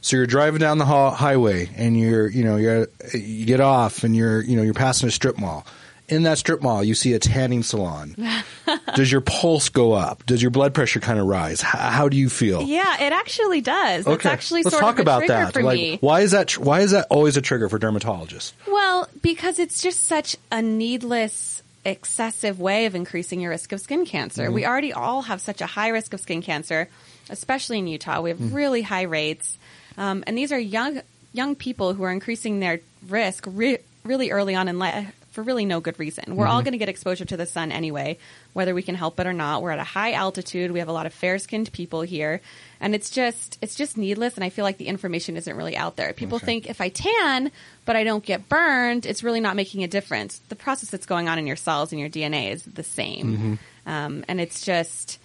So 0.00 0.16
you're 0.16 0.26
driving 0.26 0.60
down 0.60 0.78
the 0.78 0.86
ha- 0.86 1.10
highway, 1.10 1.68
and 1.76 1.98
you're, 1.98 2.28
you 2.28 2.42
know, 2.42 2.56
you're, 2.56 2.88
you 3.12 3.44
get 3.44 3.60
off, 3.60 4.02
and 4.02 4.16
you're, 4.16 4.40
you 4.42 4.56
know, 4.56 4.62
you're 4.62 4.72
passing 4.72 5.08
a 5.08 5.12
strip 5.12 5.38
mall. 5.38 5.66
In 6.10 6.24
that 6.24 6.38
strip 6.38 6.60
mall, 6.60 6.82
you 6.82 6.94
see 6.94 7.12
a 7.14 7.18
tanning 7.18 7.62
salon. 7.62 8.16
Does 8.96 9.10
your 9.10 9.20
pulse 9.20 9.68
go 9.68 9.92
up? 9.92 10.26
Does 10.26 10.42
your 10.42 10.50
blood 10.50 10.74
pressure 10.74 10.98
kind 11.00 11.18
of 11.20 11.26
rise? 11.26 11.60
H- 11.60 11.66
how 11.66 12.08
do 12.08 12.16
you 12.16 12.28
feel? 12.28 12.62
Yeah, 12.62 13.02
it 13.02 13.12
actually 13.12 13.60
does. 13.60 14.06
It's 14.06 14.26
actually 14.26 14.62
Let's 14.64 14.74
sort 14.74 14.82
talk 14.82 14.94
of 14.94 14.98
a 15.00 15.02
about 15.02 15.18
trigger 15.20 15.32
that. 15.34 15.52
for 15.52 15.62
like, 15.62 15.76
me. 15.78 15.98
why 16.00 16.20
is 16.20 16.32
that? 16.32 16.48
Tr- 16.48 16.62
why 16.62 16.80
is 16.80 16.90
that 16.90 17.06
always 17.10 17.36
a 17.36 17.40
trigger 17.42 17.68
for 17.68 17.78
dermatologists? 17.78 18.52
Well, 18.66 19.08
because 19.22 19.58
it's 19.58 19.80
just 19.82 20.04
such 20.04 20.36
a 20.50 20.60
needless, 20.60 21.62
excessive 21.84 22.58
way 22.60 22.86
of 22.86 22.94
increasing 22.94 23.40
your 23.40 23.50
risk 23.50 23.72
of 23.72 23.80
skin 23.80 24.04
cancer. 24.04 24.50
We 24.50 24.66
already 24.66 24.92
all 24.92 25.22
have 25.22 25.40
such 25.40 25.60
a 25.60 25.66
high 25.66 25.88
risk 25.88 26.12
of 26.12 26.20
skin 26.20 26.42
cancer, 26.42 26.88
especially 27.28 27.78
in 27.78 27.86
Utah. 27.86 28.20
We 28.20 28.30
have 28.30 28.52
really 28.52 28.82
high 28.82 29.02
rates, 29.02 29.56
um, 29.96 30.24
and 30.26 30.36
these 30.36 30.50
are 30.52 30.58
young 30.58 31.02
young 31.32 31.54
people 31.54 31.94
who 31.94 32.02
are 32.02 32.10
increasing 32.10 32.58
their 32.58 32.80
risk 33.08 33.44
re- 33.46 33.78
really 34.04 34.30
early 34.30 34.54
on 34.56 34.66
in 34.66 34.78
life 34.78 35.14
for 35.30 35.42
really 35.42 35.64
no 35.64 35.80
good 35.80 35.98
reason. 35.98 36.34
We're 36.36 36.46
all 36.46 36.62
going 36.62 36.72
to 36.72 36.78
get 36.78 36.88
exposure 36.88 37.24
to 37.24 37.36
the 37.36 37.46
sun 37.46 37.70
anyway, 37.72 38.18
whether 38.52 38.74
we 38.74 38.82
can 38.82 38.94
help 38.96 39.20
it 39.20 39.26
or 39.26 39.32
not. 39.32 39.62
We're 39.62 39.70
at 39.70 39.78
a 39.78 39.84
high 39.84 40.12
altitude. 40.12 40.72
We 40.72 40.80
have 40.80 40.88
a 40.88 40.92
lot 40.92 41.06
of 41.06 41.14
fair-skinned 41.14 41.72
people 41.72 42.02
here, 42.02 42.40
and 42.80 42.94
it's 42.94 43.10
just 43.10 43.58
it's 43.62 43.74
just 43.76 43.96
needless. 43.96 44.34
And 44.34 44.44
I 44.44 44.48
feel 44.50 44.64
like 44.64 44.76
the 44.78 44.88
information 44.88 45.36
isn't 45.36 45.56
really 45.56 45.76
out 45.76 45.96
there. 45.96 46.12
People 46.12 46.36
Okay. 46.36 46.46
think 46.46 46.70
if 46.70 46.80
I 46.80 46.88
tan 46.88 47.50
but 47.86 47.96
I 47.96 48.04
don't 48.04 48.24
get 48.24 48.48
burned, 48.48 49.06
it's 49.06 49.22
really 49.22 49.40
not 49.40 49.56
making 49.56 49.82
a 49.84 49.88
difference. 49.88 50.38
The 50.48 50.56
process 50.56 50.90
that's 50.90 51.06
going 51.06 51.28
on 51.28 51.38
in 51.38 51.46
your 51.46 51.56
cells 51.56 51.92
and 51.92 52.00
your 52.00 52.10
DNA 52.10 52.52
is 52.52 52.62
the 52.64 52.82
same, 52.84 53.58
um, 53.86 54.24
and 54.28 54.40
it's 54.40 54.64
just. 54.64 55.18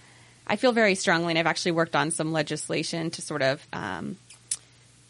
I 0.48 0.54
feel 0.54 0.70
very 0.70 0.94
strongly, 0.94 1.32
and 1.32 1.38
I've 1.40 1.46
actually 1.48 1.72
worked 1.72 1.96
on 1.96 2.12
some 2.12 2.30
legislation 2.30 3.10
to 3.10 3.20
sort 3.20 3.42
of 3.42 3.66
um, 3.72 4.16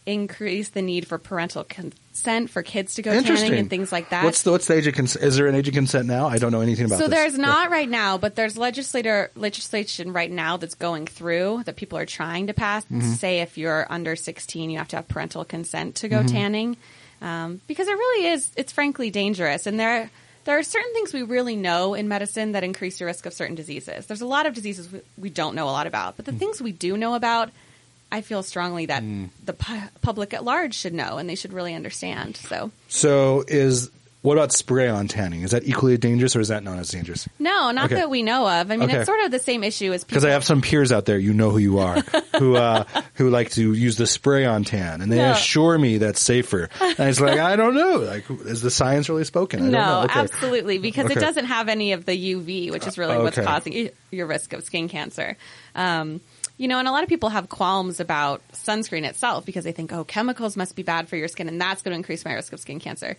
increase 0.07 0.69
the 0.71 0.83
need 0.83 1.07
for 1.07 1.19
parental 1.19 1.65
consent 1.65 2.49
for 2.49 2.63
kids 2.63 2.95
to 2.95 3.03
go 3.03 3.21
tanning 3.21 3.55
and 3.55 3.69
things 3.69 3.91
like 3.93 4.11
that. 4.11 4.25
What's 4.25 4.43
the 4.43 4.53
what's 4.53 4.67
the 4.67 4.75
age 4.75 4.87
of 4.87 4.95
consent? 4.95 5.25
Is 5.25 5.37
there 5.37 5.49
an 5.49 5.55
age 5.57 5.67
of 5.69 5.75
consent 5.75 6.07
now? 6.07 6.29
I 6.29 6.39
don't 6.39 6.53
know 6.53 6.61
anything 6.61 6.87
about 6.87 6.99
so 6.99 7.09
this. 7.09 7.15
there's 7.19 7.39
not 7.39 7.71
right 7.71 7.89
now, 7.89 8.17
but 8.17 8.37
there's 8.37 8.57
legislator 8.57 9.31
legislation 9.35 10.13
right 10.13 10.31
now 10.31 10.57
that's 10.57 10.75
going 10.77 11.07
through 11.07 11.63
that 11.65 11.77
people 11.77 11.99
are 11.99 12.07
trying 12.07 12.47
to 12.47 12.55
pass. 12.55 12.85
Mm-hmm. 12.85 13.01
Say 13.15 13.41
if 13.41 13.59
you're 13.59 13.87
under 13.91 14.15
16, 14.17 14.71
you 14.71 14.79
have 14.79 14.89
to 14.89 14.97
have 14.97 15.09
parental 15.09 15.45
consent 15.45 15.97
to 15.97 16.09
go 16.09 16.19
Mm-hmm. 16.19 16.27
tanning, 16.29 16.77
um, 17.21 17.61
because 17.67 17.89
it 17.89 17.93
really 17.95 18.29
is. 18.29 18.51
It's 18.57 18.73
frankly 18.73 19.11
dangerous, 19.11 19.67
and 19.67 19.79
there 19.79 20.11
there 20.45 20.57
are 20.57 20.63
certain 20.63 20.93
things 20.93 21.13
we 21.13 21.23
really 21.25 21.57
know 21.57 21.95
in 21.95 22.07
medicine 22.07 22.53
that 22.53 22.63
increase 22.63 23.01
your 23.01 23.09
risk 23.09 23.27
of 23.27 23.33
certain 23.33 23.57
diseases. 23.57 24.07
There's 24.07 24.21
a 24.21 24.27
lot 24.27 24.47
of 24.47 24.55
diseases 24.55 24.91
we, 24.93 25.01
we 25.19 25.29
don't 25.31 25.57
know 25.57 25.65
a 25.69 25.75
lot 25.75 25.89
about, 25.89 26.17
but 26.17 26.25
Mm. 26.25 26.33
the 26.33 26.39
things 26.39 26.63
we 26.63 26.71
do 26.71 26.97
know 26.97 27.15
about. 27.15 27.51
I 28.11 28.21
feel 28.21 28.43
strongly 28.43 28.87
that 28.87 29.03
the 29.45 29.53
pu- 29.53 29.89
public 30.01 30.33
at 30.35 30.45
large 30.45 30.75
should 30.75 30.95
know 30.95 31.19
and 31.19 31.29
they 31.29 31.35
should 31.35 31.53
really 31.53 31.75
understand. 31.75 32.37
So, 32.37 32.71
So 32.89 33.45
is 33.49 33.91
what 34.23 34.39
about 34.39 34.53
spray 34.53 34.89
on 34.89 35.07
tanning? 35.07 35.43
Is 35.43 35.53
that 35.53 35.63
equally 35.69 35.97
dangerous, 35.99 36.35
or 36.35 36.41
is 36.41 36.49
that 36.49 36.65
not 36.65 36.79
as 36.81 36.89
dangerous? 36.89 37.29
no, 37.39 37.71
not 37.71 37.87
Okay. 37.87 37.95
that 37.97 38.11
we 38.11 38.23
know 38.25 38.49
of. 38.49 38.73
I 38.73 38.77
mean, 38.77 38.89
Okay. 38.89 38.97
it's 38.99 39.07
sort 39.07 39.21
of 39.25 39.31
the 39.31 39.39
same 39.39 39.63
issue 39.63 39.93
as. 39.93 40.03
Because 40.03 40.25
I 40.25 40.31
have 40.31 40.45
some 40.45 40.63
peers 40.63 40.91
out 40.91 41.05
there, 41.05 41.17
you 41.17 41.33
know 41.33 41.51
who 41.51 41.59
you 41.59 41.79
are, 41.79 42.01
who 42.39 42.57
uh, 42.57 42.85
who 43.15 43.31
like 43.31 43.51
to 43.53 43.73
use 43.73 43.97
the 43.97 44.07
spray 44.07 44.45
on 44.45 44.65
tan, 44.65 45.01
and 45.01 45.13
they 45.13 45.17
No. 45.19 45.31
assure 45.33 45.79
me 45.79 45.99
that's 45.99 46.21
safer. 46.21 46.69
And 46.81 47.09
it's 47.09 47.21
like 47.21 47.39
I 47.39 47.55
don't 47.55 47.75
know, 47.77 47.99
like 47.99 48.25
is 48.47 48.63
the 48.63 48.71
science 48.71 49.09
really 49.09 49.25
spoken? 49.25 49.61
I 49.61 49.63
don't 49.65 49.73
No, 49.73 49.79
know. 49.85 50.03
Okay. 50.07 50.19
absolutely, 50.19 50.79
because 50.79 51.09
it 51.11 51.19
doesn't 51.21 51.45
have 51.47 51.69
any 51.69 51.93
of 51.93 52.05
the 52.05 52.13
UV, 52.35 52.73
which 52.73 52.87
is 52.87 52.99
really 52.99 53.19
what's 53.19 53.39
Okay. 53.39 53.47
causing 53.47 53.91
your 54.11 54.27
risk 54.27 54.53
of 54.55 54.65
skin 54.65 54.89
cancer. 54.89 55.37
Um, 55.77 56.21
you 56.59 56.69
know, 56.69 56.79
and 56.79 56.89
a 56.89 56.91
lot 56.91 57.03
of 57.03 57.09
people 57.09 57.29
have 57.29 57.49
qualms 57.49 58.01
about 58.01 58.43
sunscreen 58.53 59.05
itself 59.05 59.45
because 59.45 59.65
they 59.65 59.73
think, 59.73 59.93
oh, 59.93 60.05
chemicals 60.05 60.57
must 60.57 60.75
be 60.77 60.83
bad 60.83 61.09
for 61.09 61.17
your 61.17 61.29
skin, 61.29 61.49
and 61.49 61.61
that's 61.61 61.83
going 61.83 61.93
to 61.93 61.97
increase 61.97 62.25
my 62.25 62.33
risk 62.35 62.53
of 62.53 62.61
skin 62.61 62.81
cancer. 62.81 63.17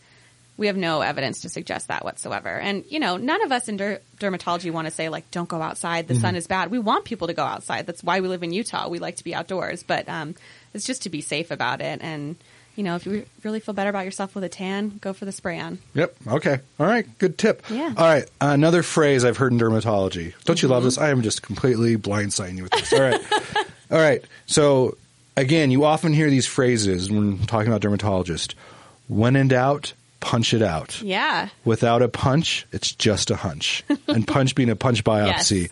We 0.58 0.66
have 0.68 0.76
no 0.78 1.02
evidence 1.02 1.42
to 1.42 1.50
suggest 1.50 1.90
that 1.90 2.04
whatsoever. 2.04 2.50
And, 2.50 2.84
you 2.90 3.00
know, 3.00 3.18
none 3.18 3.44
of 3.44 3.52
us 3.52 3.68
in 3.70 3.78
der- 3.78 4.00
dermatology 4.20 4.72
want 4.72 4.88
to 4.88 4.92
say, 4.92 5.08
like, 5.08 5.30
don't 5.30 5.48
go 5.48 5.62
outside. 5.62 6.08
The 6.08 6.16
sun 6.16 6.30
Mm-hmm. 6.32 6.38
is 6.38 6.48
bad. 6.48 6.72
We 6.72 6.80
want 6.80 7.06
people 7.06 7.28
to 7.28 7.36
go 7.36 7.44
outside. 7.44 7.86
That's 7.86 8.04
why 8.04 8.22
we 8.22 8.28
live 8.28 8.42
in 8.42 8.52
Utah. 8.52 8.90
We 8.90 8.98
like 8.98 9.18
to 9.18 9.24
be 9.24 9.36
outdoors. 9.36 9.84
But 9.84 10.10
um, 10.10 10.34
it's 10.74 10.86
just 10.86 11.04
to 11.04 11.10
be 11.12 11.22
safe 11.22 11.52
about 11.52 11.80
it. 11.82 12.00
And, 12.02 12.38
you 12.78 12.84
know, 12.84 12.96
if 12.96 13.06
you 13.06 13.26
really 13.44 13.60
feel 13.60 13.74
better 13.74 13.90
about 13.90 14.06
yourself 14.06 14.34
with 14.36 14.44
a 14.46 14.50
tan, 14.50 14.98
go 15.02 15.12
for 15.12 15.26
the 15.26 15.32
spray 15.34 15.60
on. 15.60 15.80
Yep. 15.96 16.16
Okay. 16.28 16.60
All 16.80 16.86
right. 16.86 17.06
Good 17.18 17.38
tip. 17.38 17.64
Yeah. 17.70 17.94
All 17.98 18.06
right. 18.06 18.24
Another 18.40 18.84
phrase 18.84 19.26
I've 19.26 19.36
heard 19.38 19.52
in 19.52 19.60
dermatology. 19.60 20.34
Don't 20.46 20.62
you 20.62 20.68
love 20.70 20.80
Mm-hmm. 20.84 20.88
this? 20.88 20.98
I 20.98 21.10
am 21.10 21.22
just 21.24 21.42
completely 21.42 21.98
blindsiding 21.98 22.56
you 22.58 22.64
with 22.64 22.72
this. 22.72 22.94
All 22.94 23.02
right. 23.02 23.20
All 23.92 23.98
right. 24.00 24.24
So 24.46 24.96
again, 25.36 25.72
you 25.72 25.84
often 25.86 26.14
hear 26.14 26.30
these 26.30 26.46
phrases 26.48 27.12
when 27.12 27.40
talking 27.48 27.72
about 27.72 27.82
dermatologists. 27.82 28.54
When 29.08 29.36
in 29.36 29.48
doubt, 29.48 29.94
punch 30.20 30.54
it 30.54 30.62
out. 30.62 31.02
Yeah. 31.02 31.50
Without 31.66 32.02
a 32.02 32.08
punch, 32.10 32.68
it's 32.72 32.92
just 32.92 33.32
a 33.32 33.36
hunch. 33.38 33.84
and 34.08 34.28
punch 34.28 34.54
being 34.56 34.70
a 34.70 34.76
punch 34.76 35.04
biopsy. 35.06 35.62
Yes. 35.62 35.70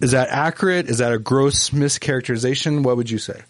Is 0.00 0.12
that 0.12 0.28
accurate? 0.28 0.88
Is 0.88 0.98
that 0.98 1.12
a 1.12 1.18
gross 1.18 1.70
mischaracterization? 1.70 2.82
What 2.82 2.96
would 2.96 3.10
you 3.10 3.18
say? 3.18 3.42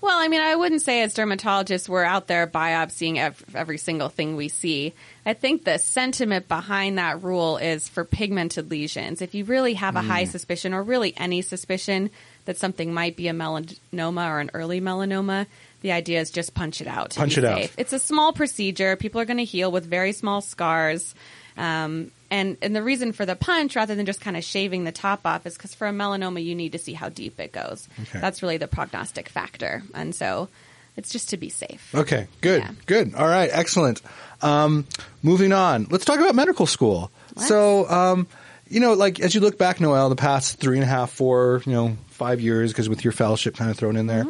Well, 0.00 0.18
I 0.18 0.26
mean, 0.26 0.40
I 0.40 0.56
wouldn't 0.56 0.82
say 0.82 1.02
as 1.02 1.14
dermatologists 1.14 1.88
we're 1.88 2.02
out 2.02 2.26
there 2.26 2.48
biopsying 2.48 3.18
ev- 3.18 3.44
every 3.54 3.78
single 3.78 4.08
thing 4.08 4.34
we 4.34 4.48
see. 4.48 4.94
I 5.24 5.34
think 5.34 5.64
the 5.64 5.78
sentiment 5.78 6.48
behind 6.48 6.98
that 6.98 7.22
rule 7.22 7.56
is 7.56 7.88
for 7.88 8.04
pigmented 8.04 8.68
lesions. 8.68 9.22
If 9.22 9.34
you 9.36 9.44
really 9.44 9.74
have 9.74 9.94
a 9.94 10.02
high 10.02 10.24
hmm. 10.24 10.30
suspicion 10.30 10.74
or 10.74 10.82
really 10.82 11.14
any 11.16 11.40
suspicion 11.40 12.10
that 12.46 12.58
something 12.58 12.92
might 12.92 13.16
be 13.16 13.28
a 13.28 13.32
melanoma 13.32 14.28
or 14.28 14.40
an 14.40 14.50
early 14.54 14.80
melanoma, 14.80 15.46
the 15.82 15.92
idea 15.92 16.20
is 16.20 16.32
just 16.32 16.52
punch 16.52 16.80
it 16.80 16.88
out. 16.88 17.14
Punch 17.14 17.38
it 17.38 17.44
out. 17.44 17.70
It's 17.78 17.92
a 17.92 17.98
small 18.00 18.32
procedure. 18.32 18.96
People 18.96 19.20
are 19.20 19.24
going 19.24 19.36
to 19.36 19.44
heal 19.44 19.70
with 19.70 19.86
very 19.86 20.12
small 20.12 20.40
scars. 20.40 21.14
Um, 21.56 22.10
and, 22.30 22.56
and 22.62 22.74
the 22.74 22.82
reason 22.82 23.12
for 23.12 23.26
the 23.26 23.36
punch, 23.36 23.76
rather 23.76 23.94
than 23.94 24.06
just 24.06 24.20
kind 24.20 24.36
of 24.36 24.44
shaving 24.44 24.84
the 24.84 24.92
top 24.92 25.20
off, 25.26 25.46
is 25.46 25.56
because 25.56 25.74
for 25.74 25.86
a 25.86 25.92
melanoma, 25.92 26.42
you 26.42 26.54
need 26.54 26.72
to 26.72 26.78
see 26.78 26.94
how 26.94 27.08
deep 27.10 27.38
it 27.38 27.52
goes. 27.52 27.88
Okay. 28.00 28.20
That's 28.20 28.42
really 28.42 28.56
the 28.56 28.68
prognostic 28.68 29.28
factor. 29.28 29.82
And 29.94 30.14
so 30.14 30.48
it's 30.96 31.10
just 31.10 31.30
to 31.30 31.36
be 31.36 31.50
safe. 31.50 31.94
Okay, 31.94 32.26
good, 32.40 32.62
Yeah. 32.62 32.70
good. 32.86 33.14
All 33.14 33.28
right, 33.28 33.50
excellent. 33.52 34.00
Um, 34.40 34.86
moving 35.22 35.52
on, 35.52 35.86
let's 35.90 36.04
talk 36.04 36.18
about 36.20 36.34
medical 36.34 36.66
school. 36.66 37.10
Let's. 37.36 37.48
So, 37.48 37.88
um, 37.88 38.26
you 38.68 38.80
know, 38.80 38.94
like 38.94 39.20
as 39.20 39.34
you 39.34 39.40
look 39.42 39.58
back, 39.58 39.80
Noelle, 39.80 40.08
the 40.08 40.16
past 40.16 40.58
three 40.58 40.76
and 40.78 40.84
a 40.84 40.88
half, 40.88 41.10
four, 41.12 41.62
you 41.66 41.72
know, 41.72 41.96
five 42.08 42.40
years, 42.40 42.72
because 42.72 42.88
with 42.88 43.04
your 43.04 43.12
fellowship 43.12 43.56
kind 43.56 43.70
of 43.70 43.76
thrown 43.76 43.96
in 43.96 44.06
there, 44.06 44.24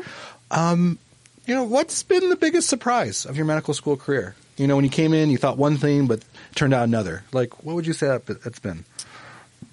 um, 0.50 0.99
you 1.47 1.55
know, 1.55 1.62
what's 1.64 2.02
been 2.02 2.29
the 2.31 2.37
biggest 2.37 2.69
surprise 2.69 3.26
of 3.26 3.37
your 3.37 3.47
medical 3.47 3.75
school 3.75 3.97
career? 3.97 4.35
You 4.62 4.69
know, 4.69 4.76
when 4.76 4.85
you 4.85 4.90
came 4.92 5.12
in, 5.12 5.28
you 5.28 5.38
thought 5.38 5.59
one 5.59 5.76
thing, 5.76 6.07
but 6.07 6.23
turned 6.54 6.73
out 6.73 6.85
another. 6.85 7.25
Like, 7.33 7.64
what 7.64 7.75
would 7.75 7.85
you 7.85 7.92
say 7.92 8.07
that 8.07 8.47
it's 8.47 8.61
been? 8.61 8.85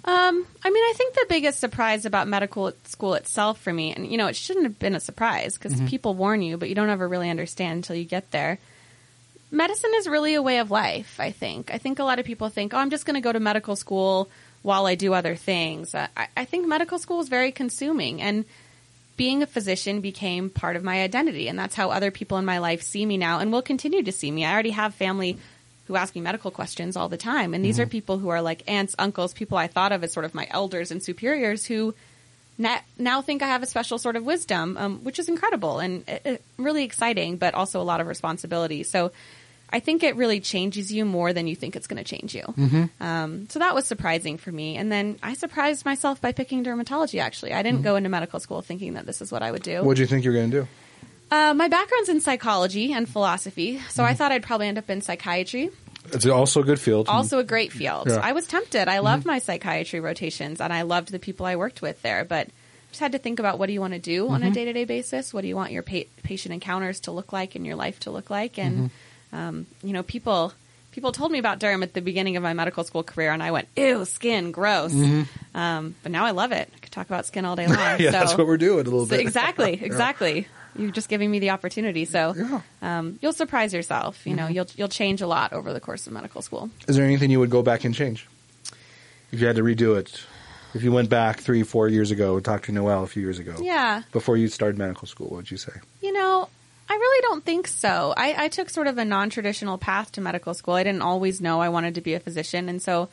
Um, 0.04 0.48
I 0.64 0.70
mean, 0.72 0.84
I 0.84 0.94
think 0.96 1.14
the 1.14 1.26
biggest 1.30 1.60
surprise 1.60 2.06
about 2.06 2.28
medical 2.28 2.74
school 2.86 3.14
itself 3.14 3.62
for 3.62 3.72
me, 3.72 3.94
and 3.94 4.12
you 4.12 4.18
know, 4.18 4.26
it 4.26 4.36
shouldn't 4.36 4.66
have 4.66 4.80
been 4.80 4.96
a 4.96 5.00
surprise 5.00 5.54
because 5.54 5.74
Mm-hmm. 5.74 5.86
people 5.86 6.16
warn 6.16 6.42
you, 6.42 6.58
but 6.58 6.70
you 6.70 6.76
don't 6.76 6.90
ever 6.90 7.08
really 7.08 7.30
understand 7.30 7.78
until 7.78 7.96
you 7.98 8.04
get 8.04 8.32
there. 8.32 8.58
Medicine 9.52 9.92
is 9.96 10.08
really 10.08 10.34
a 10.34 10.42
way 10.42 10.58
of 10.58 10.72
life, 10.72 11.20
I 11.20 11.30
think. 11.32 11.72
I 11.72 11.78
think 11.78 12.00
a 12.00 12.04
lot 12.04 12.18
of 12.18 12.26
people 12.26 12.50
think, 12.50 12.74
oh, 12.74 12.78
I'm 12.78 12.90
just 12.90 13.06
going 13.06 13.16
to 13.16 13.22
go 13.22 13.32
to 13.32 13.40
medical 13.40 13.76
school 13.76 14.28
while 14.64 14.88
I 14.88 14.96
do 14.96 15.14
other 15.14 15.36
things. 15.36 15.94
I, 15.94 16.08
I 16.36 16.46
think 16.46 16.68
medical 16.68 16.98
school 16.98 17.20
is 17.22 17.30
very 17.30 17.52
consuming, 17.52 18.24
and 18.24 18.46
being 19.20 19.44
a 19.44 19.48
physician 19.48 20.00
became 20.00 20.50
part 20.50 20.78
of 20.78 20.84
my 20.84 21.02
identity, 21.02 21.50
and 21.50 21.60
that's 21.60 21.76
how 21.76 21.92
other 21.92 22.10
people 22.10 22.38
in 22.38 22.46
my 22.46 22.60
life 22.60 22.82
see 22.82 23.06
me 23.06 23.18
now 23.18 23.40
and 23.40 23.52
will 23.52 23.62
continue 23.62 24.02
to 24.02 24.14
see 24.14 24.32
me. 24.32 24.46
I 24.46 24.54
already 24.54 24.70
have 24.70 24.96
family 24.96 25.38
who 25.88 25.98
ask 25.98 26.16
me 26.16 26.22
medical 26.22 26.52
questions 26.52 26.96
all 26.96 27.10
the 27.10 27.18
time, 27.18 27.54
and 27.54 27.66
these 27.66 27.82
are 27.82 27.86
people 27.86 28.18
who 28.18 28.30
are 28.30 28.42
like 28.42 28.64
aunts, 28.66 28.96
uncles, 28.98 29.34
people 29.34 29.58
I 29.58 29.68
thought 29.68 29.92
of 29.92 30.06
as 30.06 30.14
sort 30.14 30.24
of 30.24 30.34
my 30.34 30.48
elders 30.50 30.90
and 30.90 31.04
superiors 31.04 31.66
who 31.66 31.94
na- 32.58 32.80
now 32.98 33.22
think 33.22 33.42
I 33.42 33.48
have 33.48 33.62
a 33.62 33.66
special 33.66 33.98
sort 33.98 34.16
of 34.16 34.24
wisdom, 34.24 34.78
um, 34.78 35.04
which 35.04 35.20
is 35.20 35.28
incredible 35.28 35.80
and 35.80 36.06
uh, 36.08 36.20
uh, 36.26 36.38
really 36.56 36.86
exciting, 36.86 37.36
but 37.36 37.54
also 37.54 37.82
a 37.82 37.84
lot 37.84 38.00
of 38.00 38.08
responsibility. 38.08 38.84
So. 38.84 39.12
I 39.72 39.80
think 39.80 40.02
it 40.04 40.16
really 40.16 40.40
changes 40.40 40.92
you 40.92 41.06
more 41.06 41.32
than 41.32 41.46
you 41.48 41.56
think 41.56 41.76
it's 41.76 41.86
going 41.88 42.04
to 42.04 42.04
change 42.04 42.34
you. 42.34 42.44
Um, 43.00 43.48
so 43.50 43.60
that 43.60 43.76
was 43.76 43.86
surprising 43.86 44.38
for 44.38 44.52
me. 44.52 44.78
And 44.78 44.92
then 44.92 45.20
I 45.22 45.36
surprised 45.36 45.86
myself 45.86 46.20
by 46.22 46.32
picking 46.32 46.64
dermatology, 46.64 47.22
actually. 47.22 47.54
I 47.54 47.62
didn't 47.62 47.84
go 47.84 47.96
into 47.96 48.10
medical 48.10 48.40
school 48.40 48.62
thinking 48.62 48.96
that 48.96 49.06
this 49.06 49.22
is 49.22 49.32
what 49.32 49.44
I 49.44 49.52
would 49.52 49.62
do. 49.62 49.84
What 49.84 49.96
do 49.98 50.02
you 50.02 50.08
think 50.08 50.24
you're 50.26 50.34
going 50.34 50.50
to 50.52 50.62
do? 50.62 50.68
Uh, 51.32 51.54
my 51.54 51.68
background's 51.68 52.10
in 52.10 52.20
psychology 52.22 52.92
and 52.94 53.08
philosophy, 53.08 53.78
so 53.90 54.02
Mm-hmm. 54.02 54.12
I 54.12 54.16
thought 54.16 54.32
I'd 54.32 54.42
probably 54.44 54.68
end 54.68 54.80
up 54.80 54.90
in 54.90 55.02
psychiatry. 55.02 55.70
It's 56.12 56.26
also 56.26 56.62
a 56.62 56.64
good 56.64 56.80
field. 56.80 57.08
Also 57.08 57.38
a 57.38 57.44
great 57.44 57.72
field. 57.72 58.08
Yeah. 58.08 58.16
Mm-hmm. 58.16 58.26
I 58.26 58.32
was 58.32 58.48
tempted. 58.48 58.88
I 58.88 59.00
loved 59.00 59.28
my 59.28 59.38
psychiatry 59.38 60.00
rotations, 60.00 60.60
and 60.60 60.74
I 60.74 60.82
loved 60.82 61.12
the 61.12 61.20
people 61.20 61.46
I 61.46 61.56
worked 61.56 61.84
with 61.84 62.02
there, 62.02 62.26
but 62.26 62.48
just 62.90 63.02
had 63.02 63.12
to 63.12 63.20
think 63.20 63.38
about 63.38 63.60
what 63.60 63.68
do 63.68 63.74
you 63.74 63.82
want 63.82 63.94
to 63.94 64.00
do 64.00 64.28
on 64.30 64.42
Mm-hmm. 64.42 64.50
a 64.50 64.54
day 64.56 64.66
to 64.66 64.74
day 64.74 64.86
basis? 64.86 65.32
What 65.32 65.42
do 65.42 65.48
you 65.48 65.56
want 65.56 65.72
your 65.72 65.84
pa- 65.84 66.10
patient 66.24 66.54
encounters 66.56 67.02
to 67.02 67.12
look 67.12 67.32
like 67.32 67.54
and 67.54 67.64
your 67.64 67.76
life 67.76 68.00
to 68.02 68.10
look 68.12 68.32
like? 68.32 68.58
And 68.58 68.76
Mm-hmm. 68.76 68.88
Um, 69.34 69.66
you 69.84 69.94
know, 69.94 70.04
people 70.04 70.54
people 70.92 71.12
told 71.12 71.32
me 71.32 71.38
about 71.40 71.60
derm 71.60 71.84
at 71.84 71.94
the 71.94 72.02
beginning 72.02 72.36
of 72.36 72.44
my 72.44 72.54
medical 72.54 72.84
school 72.84 73.04
career, 73.04 73.32
and 73.32 73.42
I 73.44 73.52
went, 73.52 73.68
"Ew, 73.76 74.06
skin, 74.06 74.52
gross." 74.52 74.94
Um, 75.54 75.96
but 76.04 76.12
now 76.12 76.26
I 76.26 76.32
love 76.32 76.52
it. 76.52 76.70
I 76.76 76.80
could 76.80 76.92
talk 76.92 77.08
about 77.08 77.26
skin 77.26 77.46
all 77.46 77.56
day 77.56 77.68
long. 77.68 77.78
Mm-hmm. 77.78 78.02
yeah, 78.04 78.12
so, 78.12 78.20
that's 78.20 78.38
what 78.38 78.48
we're 78.48 78.58
doing 78.58 78.82
a 78.82 78.84
little 78.84 79.06
so 79.06 79.12
bit. 79.12 79.20
exactly, 79.22 79.74
exactly. 79.84 80.48
You're 80.78 80.92
just 80.92 81.10
giving 81.10 81.30
me 81.32 81.40
the 81.40 81.50
opportunity, 81.50 82.06
so 82.06 82.34
Yeah. 82.38 82.44
Mm-hmm. 82.44 82.86
um, 82.86 83.20
you'll 83.22 83.34
surprise 83.34 83.74
yourself. 83.74 84.26
You 84.26 84.36
know, 84.36 84.48
you'll 84.48 84.68
you'll 84.76 84.88
change 84.90 85.22
a 85.22 85.28
lot 85.28 85.54
over 85.54 85.74
the 85.74 85.80
course 85.80 86.08
of 86.08 86.14
medical 86.14 86.42
school. 86.42 86.70
Is 86.88 86.96
there 86.96 87.06
anything 87.06 87.32
you 87.32 87.40
would 87.40 87.50
go 87.50 87.62
back 87.64 87.84
and 87.84 87.94
change? 87.94 88.28
If 89.32 89.40
you 89.42 89.48
had 89.48 89.58
to 89.58 89.64
redo 89.64 89.98
it, 89.98 90.24
if 90.74 90.84
you 90.84 90.92
went 90.92 91.10
back 91.10 91.40
three, 91.40 91.62
four 91.64 91.88
years 91.88 92.10
ago, 92.12 92.36
and 92.36 92.44
talked 92.46 92.66
to 92.66 92.72
Noelle 92.72 93.04
a 93.04 93.08
few 93.08 93.22
years 93.22 93.38
ago, 93.40 93.56
Yeah. 93.62 94.04
before 94.12 94.38
you 94.38 94.48
started 94.48 94.78
medical 94.78 95.08
school, 95.08 95.28
what 95.28 95.38
would 95.38 95.52
you 95.52 95.58
say? 95.58 95.74
You 96.02 96.14
know, 96.14 96.50
I 96.90 96.94
really 96.94 97.22
don't 97.22 97.46
think 97.46 97.68
so. 97.68 98.16
I, 98.18 98.46
I 98.46 98.48
took 98.48 98.70
sort 98.70 98.88
of 98.88 98.98
a 98.98 99.06
non 99.06 99.30
traditional 99.30 99.78
path 99.78 100.14
to 100.14 100.22
medical 100.22 100.56
school. 100.56 100.74
I 100.74 100.84
didn't 100.84 101.04
always 101.04 101.40
know 101.40 101.62
I 101.62 101.70
wanted 101.70 101.96
to 101.96 102.02
be 102.02 102.16
a 102.16 102.20
physician. 102.20 102.68
And 102.68 102.82
so 102.82 103.10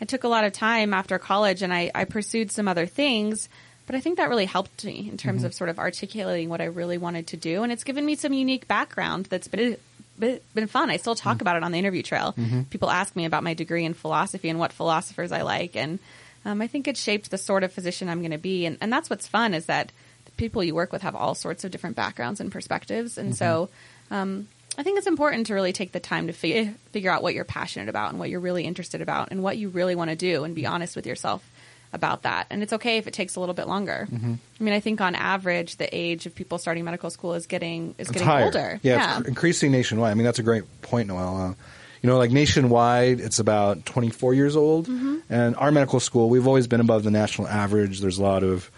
I 0.00 0.06
took 0.06 0.24
a 0.24 0.28
lot 0.28 0.44
of 0.44 0.54
time 0.54 0.94
after 0.94 1.18
college 1.18 1.62
and 1.62 1.72
I, 1.72 1.90
I 1.94 2.04
pursued 2.04 2.50
some 2.50 2.68
other 2.68 2.86
things. 2.86 3.50
But 3.86 3.96
I 3.96 4.00
think 4.00 4.16
that 4.16 4.28
really 4.28 4.46
helped 4.46 4.84
me 4.84 5.08
in 5.10 5.16
terms 5.18 5.40
mm-hmm. 5.40 5.46
of 5.46 5.54
sort 5.54 5.70
of 5.70 5.78
articulating 5.78 6.48
what 6.48 6.60
I 6.60 6.66
really 6.66 6.98
wanted 6.98 7.28
to 7.28 7.36
do. 7.36 7.62
And 7.62 7.72
it's 7.72 7.84
given 7.84 8.04
me 8.04 8.16
some 8.16 8.32
unique 8.32 8.66
background 8.66 9.26
that's 9.26 9.48
been, 9.48 9.76
been, 10.18 10.40
been 10.54 10.66
fun. 10.66 10.90
I 10.90 10.96
still 10.96 11.14
talk 11.14 11.36
mm-hmm. 11.36 11.42
about 11.42 11.56
it 11.56 11.62
on 11.62 11.72
the 11.72 11.78
interview 11.78 12.02
trail. 12.02 12.34
Mm-hmm. 12.36 12.62
People 12.64 12.90
ask 12.90 13.14
me 13.14 13.24
about 13.24 13.44
my 13.44 13.54
degree 13.54 13.84
in 13.84 13.94
philosophy 13.94 14.48
and 14.48 14.58
what 14.58 14.72
philosophers 14.72 15.32
I 15.32 15.42
like. 15.42 15.76
And 15.76 15.98
um, 16.44 16.62
I 16.62 16.66
think 16.66 16.88
it 16.88 16.96
shaped 16.96 17.30
the 17.30 17.38
sort 17.38 17.62
of 17.62 17.72
physician 17.72 18.08
I'm 18.08 18.20
going 18.20 18.30
to 18.30 18.38
be. 18.38 18.64
And, 18.66 18.78
and 18.80 18.92
that's 18.92 19.10
what's 19.10 19.26
fun 19.26 19.54
is 19.54 19.66
that 19.66 19.90
people 20.38 20.64
you 20.64 20.74
work 20.74 20.92
with 20.92 21.02
have 21.02 21.14
all 21.14 21.34
sorts 21.34 21.64
of 21.64 21.70
different 21.70 21.96
backgrounds 21.96 22.40
and 22.40 22.50
perspectives. 22.50 23.18
And 23.18 23.36
so 23.36 23.68
um, 24.10 24.48
I 24.78 24.82
think 24.82 24.96
it's 24.96 25.06
important 25.06 25.48
to 25.48 25.54
really 25.54 25.74
take 25.74 25.92
the 25.92 26.00
time 26.00 26.28
to 26.28 26.32
fi- 26.32 26.72
figure 26.92 27.10
out 27.10 27.22
what 27.22 27.34
you're 27.34 27.44
passionate 27.44 27.90
about 27.90 28.10
and 28.10 28.18
what 28.18 28.30
you're 28.30 28.40
really 28.40 28.64
interested 28.64 29.02
about 29.02 29.30
and 29.32 29.42
what 29.42 29.58
you 29.58 29.68
really 29.68 29.94
want 29.94 30.08
to 30.10 30.16
do 30.16 30.44
and 30.44 30.54
be 30.54 30.64
honest 30.64 30.96
with 30.96 31.06
yourself 31.06 31.44
about 31.92 32.22
that. 32.22 32.46
And 32.50 32.62
it's 32.62 32.72
okay 32.74 32.98
if 32.98 33.06
it 33.06 33.14
takes 33.14 33.36
a 33.36 33.40
little 33.40 33.54
bit 33.54 33.66
longer. 33.66 34.06
I 34.12 34.62
mean, 34.62 34.74
I 34.74 34.80
think 34.80 35.00
on 35.00 35.14
average, 35.14 35.76
the 35.76 35.88
age 35.94 36.26
of 36.26 36.34
people 36.34 36.58
starting 36.58 36.84
medical 36.84 37.10
school 37.10 37.34
is 37.34 37.46
getting 37.46 37.94
is 37.98 38.08
It's 38.08 38.10
getting 38.12 38.28
higher. 38.28 38.44
older. 38.44 38.80
Yeah, 38.82 39.14
it's 39.14 39.22
cr- 39.22 39.28
increasing 39.28 39.72
nationwide. 39.72 40.10
I 40.10 40.14
mean, 40.14 40.24
that's 40.24 40.38
a 40.38 40.42
great 40.42 40.64
point, 40.82 41.08
Noelle. 41.08 41.36
Uh, 41.40 41.54
you 42.02 42.08
know, 42.08 42.18
like 42.18 42.30
nationwide, 42.30 43.20
it's 43.20 43.38
about 43.38 43.84
24 43.86 44.34
years 44.34 44.54
old. 44.54 44.86
Mm-hmm. 44.86 45.16
And 45.30 45.56
our 45.56 45.72
medical 45.72 45.98
school, 45.98 46.28
we've 46.28 46.46
always 46.46 46.66
been 46.66 46.80
above 46.80 47.04
the 47.04 47.10
national 47.10 47.48
average. 47.48 48.00
There's 48.00 48.18
a 48.18 48.22
lot 48.22 48.44
of 48.44 48.70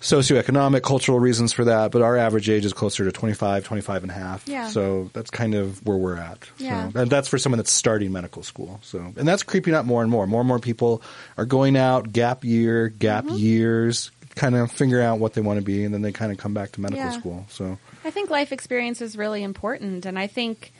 socioeconomic, 0.00 0.82
cultural 0.82 1.18
reasons 1.18 1.52
for 1.52 1.64
that, 1.64 1.90
but 1.90 2.02
our 2.02 2.16
average 2.16 2.48
age 2.48 2.64
is 2.64 2.72
closer 2.72 3.04
to 3.04 3.12
25, 3.12 3.64
25 3.64 4.02
and 4.02 4.10
a 4.10 4.14
half. 4.14 4.46
Yeah. 4.46 4.68
So 4.68 5.10
that's 5.12 5.30
kind 5.30 5.54
of 5.54 5.84
where 5.84 5.96
we're 5.96 6.16
at. 6.16 6.48
Yeah. 6.58 6.90
So, 6.90 7.00
and 7.00 7.10
that's 7.10 7.28
for 7.28 7.38
someone 7.38 7.58
that's 7.58 7.72
starting 7.72 8.12
medical 8.12 8.42
school. 8.42 8.78
So, 8.82 8.98
and 9.16 9.26
that's 9.26 9.42
creeping 9.42 9.74
up 9.74 9.84
more 9.84 10.02
and 10.02 10.10
more. 10.10 10.26
More 10.26 10.40
and 10.40 10.48
more 10.48 10.60
people 10.60 11.02
are 11.36 11.44
going 11.44 11.76
out, 11.76 12.12
gap 12.12 12.44
year, 12.44 12.88
gap 12.88 13.24
Mm-hmm. 13.24 13.36
years, 13.36 14.10
kind 14.36 14.54
of 14.54 14.70
figure 14.70 15.00
out 15.02 15.18
what 15.18 15.34
they 15.34 15.40
want 15.40 15.58
to 15.58 15.64
be, 15.64 15.82
and 15.84 15.92
then 15.92 16.02
they 16.02 16.12
kind 16.12 16.30
of 16.30 16.38
come 16.38 16.54
back 16.54 16.70
to 16.72 16.80
medical 16.80 17.04
Yeah. 17.04 17.10
school. 17.18 17.46
So, 17.50 17.76
I 18.04 18.10
think 18.10 18.30
life 18.30 18.52
experience 18.52 19.02
is 19.02 19.16
really 19.18 19.42
important, 19.42 20.06
and 20.06 20.16
I 20.16 20.28
think 20.28 20.72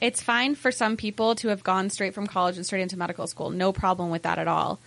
it's 0.00 0.20
fine 0.20 0.56
for 0.56 0.72
some 0.72 0.96
people 0.96 1.36
to 1.36 1.48
have 1.48 1.62
gone 1.62 1.88
straight 1.90 2.12
from 2.12 2.26
college 2.26 2.56
and 2.56 2.66
straight 2.66 2.82
into 2.82 2.98
medical 2.98 3.28
school. 3.28 3.50
No 3.50 3.72
problem 3.72 4.10
with 4.10 4.22
that 4.22 4.38
at 4.40 4.48
all. 4.48 4.80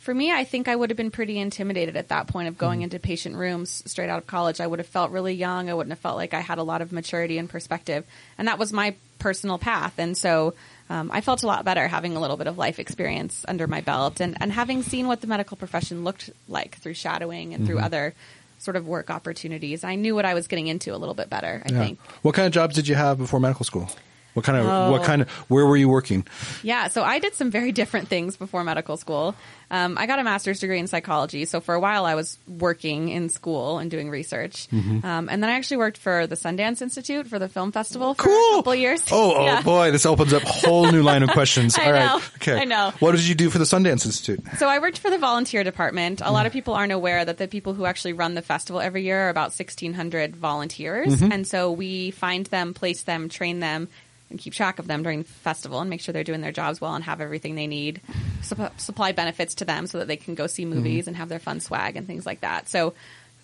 For 0.00 0.14
me, 0.14 0.32
I 0.32 0.44
think 0.44 0.66
I 0.66 0.74
would 0.74 0.88
have 0.88 0.96
been 0.96 1.10
pretty 1.10 1.38
intimidated 1.38 1.94
at 1.94 2.08
that 2.08 2.26
point 2.26 2.48
of 2.48 2.56
going 2.56 2.80
into 2.80 2.98
patient 2.98 3.36
rooms 3.36 3.82
straight 3.84 4.08
out 4.08 4.16
of 4.16 4.26
college. 4.26 4.58
I 4.58 4.66
would 4.66 4.78
have 4.78 4.88
felt 4.88 5.10
really 5.10 5.34
young. 5.34 5.68
I 5.68 5.74
wouldn't 5.74 5.92
have 5.92 5.98
felt 5.98 6.16
like 6.16 6.32
I 6.32 6.40
had 6.40 6.56
a 6.56 6.62
lot 6.62 6.80
of 6.80 6.90
maturity 6.90 7.36
and 7.36 7.50
perspective, 7.50 8.06
and 8.38 8.48
that 8.48 8.58
was 8.58 8.72
my 8.72 8.94
personal 9.18 9.58
path. 9.58 9.98
And 9.98 10.16
so 10.16 10.54
um, 10.88 11.10
I 11.12 11.20
felt 11.20 11.42
a 11.42 11.46
lot 11.46 11.66
better 11.66 11.86
having 11.86 12.16
a 12.16 12.20
little 12.20 12.38
bit 12.38 12.46
of 12.46 12.56
life 12.56 12.78
experience 12.78 13.44
under 13.46 13.66
my 13.66 13.82
belt 13.82 14.20
and, 14.20 14.38
and 14.40 14.50
having 14.50 14.82
seen 14.82 15.06
what 15.06 15.20
the 15.20 15.26
medical 15.26 15.58
profession 15.58 16.02
looked 16.02 16.30
like 16.48 16.76
through 16.78 16.94
shadowing 16.94 17.52
and 17.52 17.66
through 17.66 17.80
other 17.80 18.14
sort 18.58 18.76
of 18.76 18.86
work 18.86 19.10
opportunities. 19.10 19.84
I 19.84 19.96
knew 19.96 20.14
what 20.14 20.24
I 20.24 20.32
was 20.32 20.46
getting 20.48 20.66
into 20.66 20.94
a 20.94 20.96
little 20.96 21.14
bit 21.14 21.28
better, 21.28 21.62
I 21.66 21.72
Yeah. 21.72 21.78
think. 21.78 21.98
What 22.22 22.34
kind 22.34 22.46
of 22.46 22.52
jobs 22.54 22.74
did 22.74 22.88
you 22.88 22.94
have 22.94 23.18
before 23.18 23.38
medical 23.38 23.66
school? 23.66 23.90
What 24.34 24.44
kind 24.44 24.58
of 24.58 24.64
what 24.92 25.00
Oh. 25.00 25.04
kind 25.04 25.22
of 25.22 25.28
where 25.48 25.66
were 25.66 25.76
you 25.76 25.88
working? 25.88 26.26
Yeah, 26.62 26.88
so 26.88 27.02
I 27.02 27.18
did 27.18 27.34
some 27.34 27.50
very 27.50 27.72
different 27.72 28.08
things 28.08 28.36
before 28.36 28.62
medical 28.64 28.96
school. 28.96 29.34
Um, 29.72 29.96
I 29.98 30.06
got 30.06 30.18
a 30.18 30.24
master's 30.24 30.58
degree 30.60 30.78
in 30.80 30.88
psychology, 30.88 31.44
so 31.44 31.60
for 31.60 31.74
a 31.74 31.80
while 31.80 32.04
I 32.04 32.14
was 32.16 32.38
working 32.48 33.08
in 33.08 33.28
school 33.28 33.78
and 33.78 33.88
doing 33.90 34.10
research, 34.10 34.68
Mm-hmm. 34.70 35.06
um, 35.06 35.28
and 35.28 35.42
then 35.42 35.48
I 35.50 35.54
actually 35.54 35.76
worked 35.78 35.96
for 35.98 36.26
the 36.26 36.34
Sundance 36.34 36.82
Institute 36.82 37.28
for 37.28 37.38
the 37.38 37.48
film 37.48 37.70
festival 37.72 38.14
for 38.14 38.28
a 38.28 38.54
couple 38.56 38.74
years. 38.74 39.02
Oh, 39.12 39.34
oh 39.36 39.62
boy, 39.62 39.90
this 39.92 40.06
opens 40.06 40.32
up 40.32 40.42
a 40.42 40.46
whole 40.48 40.90
new 40.90 41.02
line 41.02 41.22
of 41.22 41.30
questions. 41.30 41.78
I 41.78 41.84
All 41.86 41.92
right. 41.92 42.06
know, 42.06 42.16
Okay. 42.36 42.58
I 42.60 42.64
know. 42.64 42.92
What 43.00 43.12
did 43.12 43.26
you 43.28 43.34
do 43.36 43.48
for 43.50 43.58
the 43.58 43.64
Sundance 43.64 44.04
Institute? 44.06 44.40
So 44.58 44.66
I 44.68 44.78
worked 44.80 44.98
for 44.98 45.10
the 45.10 45.18
volunteer 45.18 45.62
department. 45.64 46.20
A 46.20 46.30
lot 46.32 46.44
Mm. 46.44 46.46
of 46.48 46.52
people 46.52 46.74
aren't 46.74 46.92
aware 46.92 47.24
that 47.24 47.38
the 47.38 47.46
people 47.46 47.74
who 47.74 47.84
actually 47.84 48.12
run 48.14 48.34
the 48.34 48.42
festival 48.42 48.80
every 48.80 49.02
year 49.04 49.26
are 49.26 49.28
about 49.28 49.52
1,600 49.52 50.34
volunteers. 50.36 51.14
Mm-hmm. 51.16 51.32
And 51.32 51.46
so 51.46 51.70
we 51.70 52.10
find 52.10 52.46
them, 52.46 52.74
place 52.74 53.02
them, 53.02 53.28
train 53.28 53.60
them, 53.60 53.88
and 54.30 54.38
keep 54.38 54.52
track 54.54 54.78
of 54.78 54.86
them 54.86 55.02
during 55.02 55.18
the 55.22 55.28
festival 55.28 55.80
and 55.80 55.90
make 55.90 56.00
sure 56.00 56.12
they're 56.12 56.24
doing 56.24 56.40
their 56.40 56.52
jobs 56.52 56.80
well 56.80 56.94
and 56.94 57.04
have 57.04 57.20
everything 57.20 57.54
they 57.56 57.66
need. 57.66 58.00
Supp- 58.42 58.78
supply 58.80 59.12
benefits 59.12 59.56
to 59.56 59.64
them 59.64 59.86
so 59.86 59.98
that 59.98 60.08
they 60.08 60.16
can 60.16 60.34
go 60.34 60.46
see 60.46 60.64
Mm-hmm. 60.64 60.74
movies 60.74 61.06
and 61.08 61.16
have 61.16 61.28
their 61.28 61.38
fun 61.40 61.60
swag 61.60 61.96
and 61.96 62.06
things 62.06 62.24
like 62.26 62.40
that. 62.40 62.68
So 62.68 62.94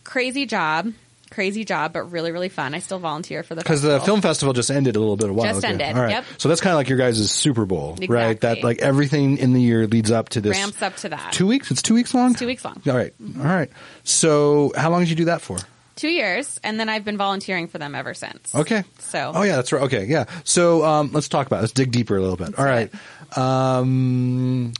crazy 0.05 0.47
job. 0.47 0.93
Crazy 1.28 1.64
job, 1.64 1.93
but 1.93 2.12
really, 2.12 2.31
really 2.31 2.49
fun. 2.49 2.73
I 2.73 2.78
still 2.78 3.00
volunteer 3.00 3.43
for 3.43 3.57
the 3.57 3.61
Because 3.61 3.83
the 3.83 3.99
film 4.00 4.21
festival 4.21 4.52
just 4.52 4.71
ended 4.71 4.95
a 4.95 5.00
little 5.00 5.16
bit 5.16 5.28
a 5.28 5.33
while 5.33 5.47
Just 5.47 5.59
ago. 5.59 5.69
ended, 5.71 5.97
All 5.97 6.02
right. 6.02 6.11
yep. 6.11 6.25
So 6.38 6.49
that's 6.49 6.61
kind 6.61 6.71
of 6.73 6.76
like 6.76 6.88
your 6.88 6.99
guys' 6.99 7.28
Super 7.33 7.66
Bowl, 7.66 7.97
right? 8.09 8.40
That 8.43 8.62
like 8.62 8.81
everything 8.81 9.38
in 9.38 9.52
the 9.52 9.61
year 9.61 9.88
leads 9.88 10.12
up 10.12 10.28
to 10.31 10.40
this. 10.40 10.57
Ramps 10.57 10.83
up 10.83 10.95
to 10.99 11.09
that. 11.09 11.33
Two 11.33 11.49
weeks? 11.49 11.73
It's 11.73 11.83
two 11.83 11.95
weeks 11.95 12.14
long? 12.14 12.35
Two 12.35 12.47
weeks 12.47 12.64
long. 12.64 12.81
All 12.87 12.95
right. 12.95 13.12
All 13.38 13.45
right. 13.45 13.69
So 14.05 14.73
how 14.76 14.88
long 14.90 15.00
did 15.00 15.11
you 15.11 15.16
do 15.16 15.25
that 15.25 15.40
for? 15.40 15.59
Two 15.97 16.09
years, 16.09 16.61
and 16.62 16.79
then 16.79 16.88
I've 16.88 17.05
been 17.05 17.17
volunteering 17.17 17.67
for 17.69 17.79
them 17.79 17.95
ever 17.95 18.15
since. 18.15 18.55
Okay. 18.55 18.85
So- 19.00 19.33
Oh 19.35 19.43
yeah, 19.43 19.57
that's 19.57 19.73
right. 19.73 19.83
Okay, 19.83 20.05
yeah. 20.05 20.26
So 20.45 20.85
um, 20.85 21.11
let's 21.12 21.29
talk 21.29 21.47
about. 21.47 21.59
It. 21.59 21.61
Let's 21.62 21.73
dig 21.73 21.91
deeper 21.91 22.17
a 22.17 22.21
little 22.21 22.37
bit. 22.37 22.59
All 22.59 22.65
right. 22.65 22.91
Um, 23.37 24.73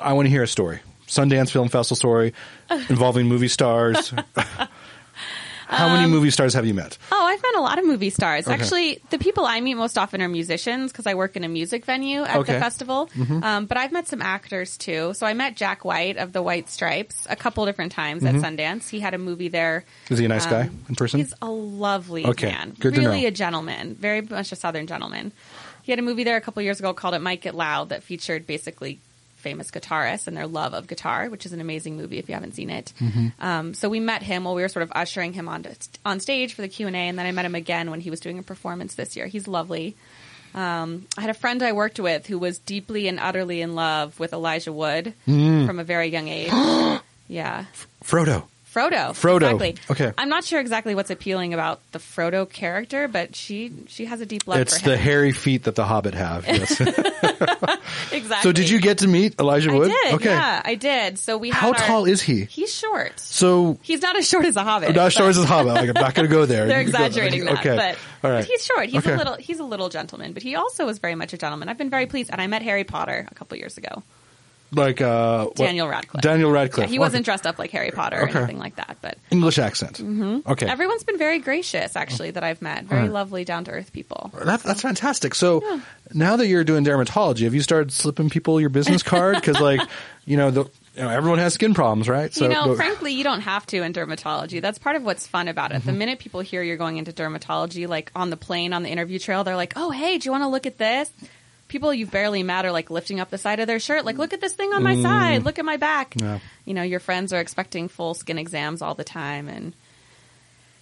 I 0.00 0.12
want 0.14 0.26
to 0.26 0.30
hear 0.30 0.42
a 0.42 0.48
story. 0.48 0.80
Sundance 1.06 1.50
Film 1.50 1.68
Festival 1.68 1.96
story 1.96 2.32
involving 2.88 3.26
movie 3.26 3.48
stars. 3.48 4.12
How 5.66 5.86
Um, 5.86 5.92
many 5.94 6.08
movie 6.10 6.30
stars 6.30 6.54
have 6.54 6.66
you 6.66 6.74
met? 6.74 6.98
Oh, 7.10 7.24
I've 7.26 7.42
met 7.42 7.54
a 7.56 7.60
lot 7.60 7.78
of 7.78 7.84
movie 7.86 8.10
stars. 8.10 8.46
Okay. 8.46 8.54
Actually, 8.54 9.00
the 9.10 9.18
people 9.18 9.44
I 9.46 9.60
meet 9.60 9.74
most 9.74 9.96
often 9.98 10.20
are 10.22 10.28
musicians 10.28 10.92
because 10.92 11.06
I 11.06 11.14
work 11.14 11.36
in 11.36 11.44
a 11.44 11.48
music 11.48 11.84
venue 11.84 12.22
at 12.22 12.36
Okay. 12.36 12.52
the 12.54 12.60
festival. 12.60 13.08
Um, 13.42 13.66
but 13.66 13.76
I've 13.76 13.92
met 13.92 14.06
some 14.06 14.20
actors 14.22 14.76
too. 14.76 15.14
So 15.14 15.26
I 15.26 15.32
met 15.34 15.56
Jack 15.56 15.84
White 15.84 16.16
of 16.16 16.32
the 16.32 16.42
White 16.42 16.68
Stripes 16.68 17.26
a 17.30 17.36
couple 17.36 17.64
different 17.66 17.92
times 17.92 18.24
at 18.24 18.34
Sundance. 18.34 18.88
He 18.88 19.00
had 19.00 19.14
a 19.14 19.18
movie 19.18 19.48
there. 19.48 19.84
Is 20.10 20.18
he 20.18 20.24
a 20.26 20.28
nice 20.28 20.46
guy 20.46 20.62
Um, 20.62 20.84
in 20.88 20.94
person? 20.96 21.20
He's 21.20 21.34
a 21.42 21.48
lovely 21.50 22.26
Okay, 22.26 22.48
man. 22.48 22.76
good 22.78 22.94
to 22.94 23.00
really 23.00 23.26
a 23.26 23.30
gentleman. 23.30 23.94
Very 23.94 24.20
much 24.20 24.52
a 24.52 24.56
Southern 24.56 24.86
gentleman. 24.86 25.32
He 25.82 25.92
had 25.92 25.98
a 25.98 26.02
movie 26.02 26.24
there 26.24 26.36
a 26.36 26.40
couple 26.40 26.62
years 26.62 26.78
ago 26.78 26.92
called 26.94 27.14
It 27.14 27.20
Might 27.20 27.40
Get 27.42 27.54
Loud 27.54 27.90
that 27.90 28.02
featured 28.02 28.46
basically 28.46 29.00
famous 29.44 29.70
guitarists 29.70 30.26
and 30.26 30.36
their 30.36 30.48
love 30.48 30.74
of 30.74 30.88
guitar, 30.88 31.28
which 31.28 31.46
is 31.46 31.52
an 31.52 31.60
amazing 31.60 31.96
movie 31.96 32.18
if 32.18 32.28
you 32.28 32.34
haven't 32.34 32.54
seen 32.56 32.70
it. 32.70 32.92
Mm-hmm. 32.98 33.28
Um, 33.40 33.74
so 33.74 33.88
we 33.88 34.00
met 34.00 34.22
him 34.22 34.44
while 34.44 34.54
we 34.56 34.62
were 34.62 34.68
sort 34.68 34.82
of 34.82 34.90
ushering 34.96 35.32
him 35.34 35.48
on 35.48 35.64
on 36.04 36.18
stage 36.18 36.54
for 36.54 36.62
the 36.62 36.68
Q 36.68 36.88
and 36.88 36.96
A, 36.96 36.98
and 37.08 37.16
then 37.18 37.26
I 37.26 37.32
met 37.32 37.44
him 37.44 37.54
again 37.54 37.90
when 37.90 38.00
he 38.00 38.10
was 38.10 38.18
doing 38.20 38.38
a 38.38 38.42
performance 38.42 38.94
this 38.96 39.14
year. 39.16 39.26
He's 39.28 39.46
lovely. 39.46 39.94
Um, 40.54 41.06
I 41.18 41.20
had 41.20 41.30
a 41.30 41.34
friend 41.34 41.62
I 41.62 41.72
worked 41.72 41.98
with 42.00 42.26
who 42.26 42.38
was 42.38 42.58
deeply 42.58 43.08
and 43.08 43.18
utterly 43.20 43.60
in 43.60 43.74
love 43.74 44.18
with 44.20 44.32
Elijah 44.32 44.72
Wood 44.72 45.12
Mm. 45.28 45.66
from 45.66 45.78
a 45.80 45.84
very 45.84 46.08
young 46.08 46.28
age. 46.28 46.52
yeah. 47.28 47.64
Frodo. 48.02 48.44
Frodo. 48.74 49.10
Frodo. 49.12 49.52
Exactly. 49.54 49.76
Okay. 49.90 50.12
I'm 50.18 50.28
not 50.28 50.42
sure 50.44 50.58
exactly 50.58 50.94
what's 50.96 51.10
appealing 51.10 51.54
about 51.54 51.80
the 51.92 52.00
Frodo 52.00 52.48
character, 52.50 53.06
but 53.06 53.36
she 53.36 53.72
she 53.86 54.06
has 54.06 54.20
a 54.20 54.26
deep 54.26 54.48
love 54.48 54.56
for 54.56 54.60
him. 54.60 54.62
It's 54.66 54.82
the 54.82 54.96
hairy 54.96 55.30
feet 55.32 55.62
that 55.64 55.76
the 55.76 55.84
Hobbit 55.84 56.14
have. 56.14 56.44
Yes. 56.46 56.80
exactly. 56.80 58.36
so 58.42 58.52
did 58.52 58.68
you 58.68 58.80
get 58.80 58.98
to 58.98 59.06
meet 59.08 59.38
Elijah 59.38 59.70
I 59.70 59.74
Wood? 59.74 59.90
did. 59.90 60.14
okay. 60.14 60.30
Yeah, 60.30 60.62
I 60.64 60.74
did. 60.74 61.18
So 61.18 61.38
we. 61.38 61.50
How 61.50 61.72
had 61.72 61.80
our- 61.82 61.86
tall 61.86 62.04
is 62.06 62.20
he? 62.20 62.44
He's 62.46 62.74
short. 62.74 63.18
So 63.20 63.78
He's 63.82 64.02
not 64.02 64.16
as 64.16 64.28
short 64.28 64.44
as 64.44 64.56
a 64.56 64.64
hobbit. 64.64 64.94
not 64.96 65.06
as 65.06 65.12
short 65.12 65.30
as 65.30 65.38
a 65.38 65.46
Hobbit. 65.46 65.74
Like, 65.74 65.88
I'm 65.96 66.02
not 66.02 66.14
going 66.14 66.28
to 66.28 66.34
go 66.34 66.46
there. 66.46 66.66
They're 66.66 66.80
exaggerating 66.80 67.44
that, 67.44 67.58
Okay. 67.60 67.76
but, 67.76 67.96
All 68.26 68.30
right. 68.34 68.40
but 68.40 68.44
he's 68.44 68.64
short. 68.64 68.88
He's 68.88 69.06
Okay. 69.06 69.14
a 69.14 69.16
little. 69.16 69.34
He's 69.36 69.60
a 69.60 69.64
little 69.64 69.88
gentleman, 69.88 70.32
but 70.32 70.42
he 70.42 70.56
also 70.56 70.84
was 70.86 70.98
very 70.98 71.14
much 71.14 71.32
a 71.32 71.38
gentleman. 71.38 71.68
I've 71.68 71.78
been 71.78 71.90
very 71.90 72.06
pleased, 72.06 72.30
and 72.30 72.40
I 72.40 72.46
met 72.48 72.62
Harry 72.62 72.84
Potter 72.84 73.26
a 73.30 73.34
couple 73.34 73.56
years 73.58 73.76
ago. 73.78 74.02
Like 74.76 75.00
uh, 75.00 75.44
what- 75.44 75.56
Daniel 75.56 75.88
Radcliffe. 75.88 76.22
Daniel 76.22 76.50
Radcliffe. 76.50 76.86
Yeah, 76.88 76.92
he 76.92 76.98
wasn't 76.98 77.24
dressed 77.24 77.46
up 77.46 77.58
like 77.58 77.70
Harry 77.70 77.90
Potter 77.90 78.18
or 78.20 78.28
Okay. 78.28 78.38
anything 78.38 78.58
like 78.58 78.76
that, 78.76 78.96
but 79.00 79.18
English 79.30 79.58
accent. 79.58 79.98
Mm-hmm. 79.98 80.50
Okay. 80.50 80.66
everyone's 80.66 81.04
been 81.04 81.18
very 81.18 81.38
gracious. 81.38 81.96
Actually, 81.96 82.32
that 82.32 82.44
I've 82.44 82.62
met, 82.62 82.84
very 82.84 83.00
Alright. 83.02 83.12
lovely, 83.12 83.44
down 83.44 83.64
to 83.64 83.70
earth 83.72 83.92
people. 83.92 84.30
That, 84.44 84.62
that's 84.62 84.82
fantastic. 84.82 85.34
So 85.34 85.80
now 86.12 86.36
that 86.36 86.46
you're 86.46 86.64
doing 86.64 86.84
dermatology, 86.84 87.44
have 87.44 87.54
you 87.54 87.62
started 87.62 87.92
slipping 87.92 88.30
people 88.30 88.60
your 88.60 88.70
business 88.70 89.02
card? 89.02 89.36
Because 89.36 89.60
like, 89.60 89.80
you 90.26 90.36
know, 90.36 90.50
the, 90.50 90.64
you 90.96 91.02
know, 91.02 91.08
everyone 91.08 91.38
has 91.40 91.54
skin 91.54 91.74
problems, 91.74 92.08
right? 92.08 92.32
So 92.32 92.44
you 92.44 92.50
know, 92.54 92.68
but- 92.68 92.76
frankly, 92.76 93.12
you 93.12 93.24
don't 93.24 93.40
have 93.40 93.66
to 93.66 93.82
in 93.82 93.92
dermatology. 93.92 94.60
That's 94.62 94.78
part 94.78 94.94
of 94.96 95.02
what's 95.04 95.26
fun 95.26 95.48
about 95.48 95.72
it. 95.72 95.78
Mm-hmm. 95.78 95.86
The 95.86 95.92
minute 95.92 96.18
people 96.20 96.40
hear 96.40 96.62
you're 96.62 96.76
going 96.76 96.98
into 96.98 97.12
dermatology, 97.12 97.88
like 97.88 98.12
on 98.14 98.30
the 98.30 98.36
plane, 98.36 98.72
on 98.72 98.82
the 98.84 98.90
interview 98.90 99.18
trail, 99.18 99.42
they're 99.44 99.56
like, 99.56 99.72
"Oh, 99.76 99.90
hey, 99.90 100.18
do 100.18 100.26
you 100.26 100.30
want 100.30 100.42
to 100.44 100.48
look 100.48 100.66
at 100.66 100.78
this?" 100.78 101.10
People 101.68 101.92
you've 101.92 102.10
barely 102.10 102.42
met 102.42 102.64
are 102.64 102.72
like 102.72 102.90
lifting 102.90 103.20
up 103.20 103.30
the 103.30 103.38
side 103.38 103.58
of 103.58 103.66
their 103.66 103.80
shirt, 103.80 104.04
like, 104.04 104.18
"Look 104.18 104.32
at 104.32 104.40
this 104.40 104.52
thing 104.52 104.72
on 104.74 104.82
my 104.82 105.00
side. 105.02 105.44
Look 105.44 105.58
at 105.58 105.64
my 105.64 105.76
back." 105.76 106.14
Mm. 106.14 106.20
Yeah. 106.22 106.38
You 106.64 106.74
know, 106.74 106.82
your 106.82 107.00
friends 107.00 107.32
are 107.32 107.40
expecting 107.40 107.88
full 107.88 108.14
skin 108.14 108.38
exams 108.38 108.82
all 108.82 108.94
the 108.94 109.02
time, 109.04 109.48
and 109.48 109.72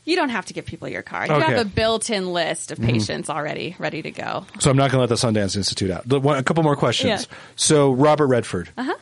you 0.05 0.17
don't 0.17 0.31
have 0.31 0.47
to 0.47 0.53
give 0.55 0.67
people 0.67 0.89
your 0.89 1.03
card. 1.03 1.29
You 1.29 1.37
Okay. 1.37 1.45
Mm-hmm. 1.45 1.53
have 1.59 1.67
a 1.67 1.71
built-in 1.71 2.33
list 2.33 2.73
of 2.73 2.81
patients 2.81 3.31
already 3.31 3.77
ready 3.79 4.03
to 4.03 4.11
go. 4.11 4.45
so 4.59 4.71
I'm 4.71 4.77
not 4.77 4.91
going 4.91 4.99
to 4.99 4.99
let 5.01 5.09
the 5.09 5.15
Sundance 5.15 5.57
Institute 5.57 5.91
out. 5.93 6.07
The, 6.09 6.19
one, 6.19 6.37
a 6.39 6.43
couple 6.43 6.62
more 6.65 6.75
questions. 6.77 7.29
Yeah. 7.31 7.37
So 7.57 7.92
Robert 7.92 8.27
Redford. 8.27 8.68
Uh-huh. 8.77 8.95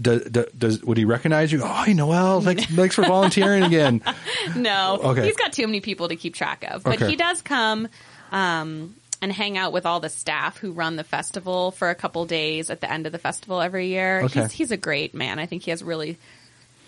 Does, 0.00 0.22
does 0.56 0.82
would 0.84 0.96
he 0.98 1.04
recognize 1.04 1.50
you? 1.52 1.62
Oh, 1.62 1.66
hi, 1.66 1.92
Noelle. 1.92 2.40
Thanks, 2.40 2.64
thanks 2.74 2.94
for 2.94 3.02
volunteering 3.06 3.62
again. 3.64 4.02
No, 4.54 4.98
Okay. 5.02 5.24
he's 5.24 5.36
got 5.36 5.52
too 5.52 5.66
many 5.66 5.80
people 5.80 6.08
to 6.08 6.16
keep 6.16 6.34
track 6.34 6.64
of. 6.70 6.82
But 6.84 6.96
Okay. 7.02 7.08
he 7.10 7.16
does 7.16 7.40
come 7.42 7.88
um, 8.32 8.94
and 9.22 9.32
hang 9.32 9.56
out 9.58 9.72
with 9.72 9.86
all 9.86 10.00
the 10.00 10.08
staff 10.08 10.58
who 10.58 10.72
run 10.72 10.96
the 10.96 11.04
festival 11.04 11.70
for 11.70 11.90
a 11.90 11.94
couple 11.94 12.24
days 12.26 12.70
at 12.70 12.80
the 12.80 12.90
end 12.92 13.06
of 13.06 13.12
the 13.12 13.18
festival 13.18 13.60
every 13.60 13.88
year. 13.88 14.22
Okay. 14.22 14.42
He's, 14.42 14.52
he's 14.52 14.70
a 14.70 14.76
great 14.76 15.14
man. 15.14 15.38
I 15.38 15.46
think 15.46 15.62
he 15.62 15.70
has 15.70 15.82
really 15.82 16.18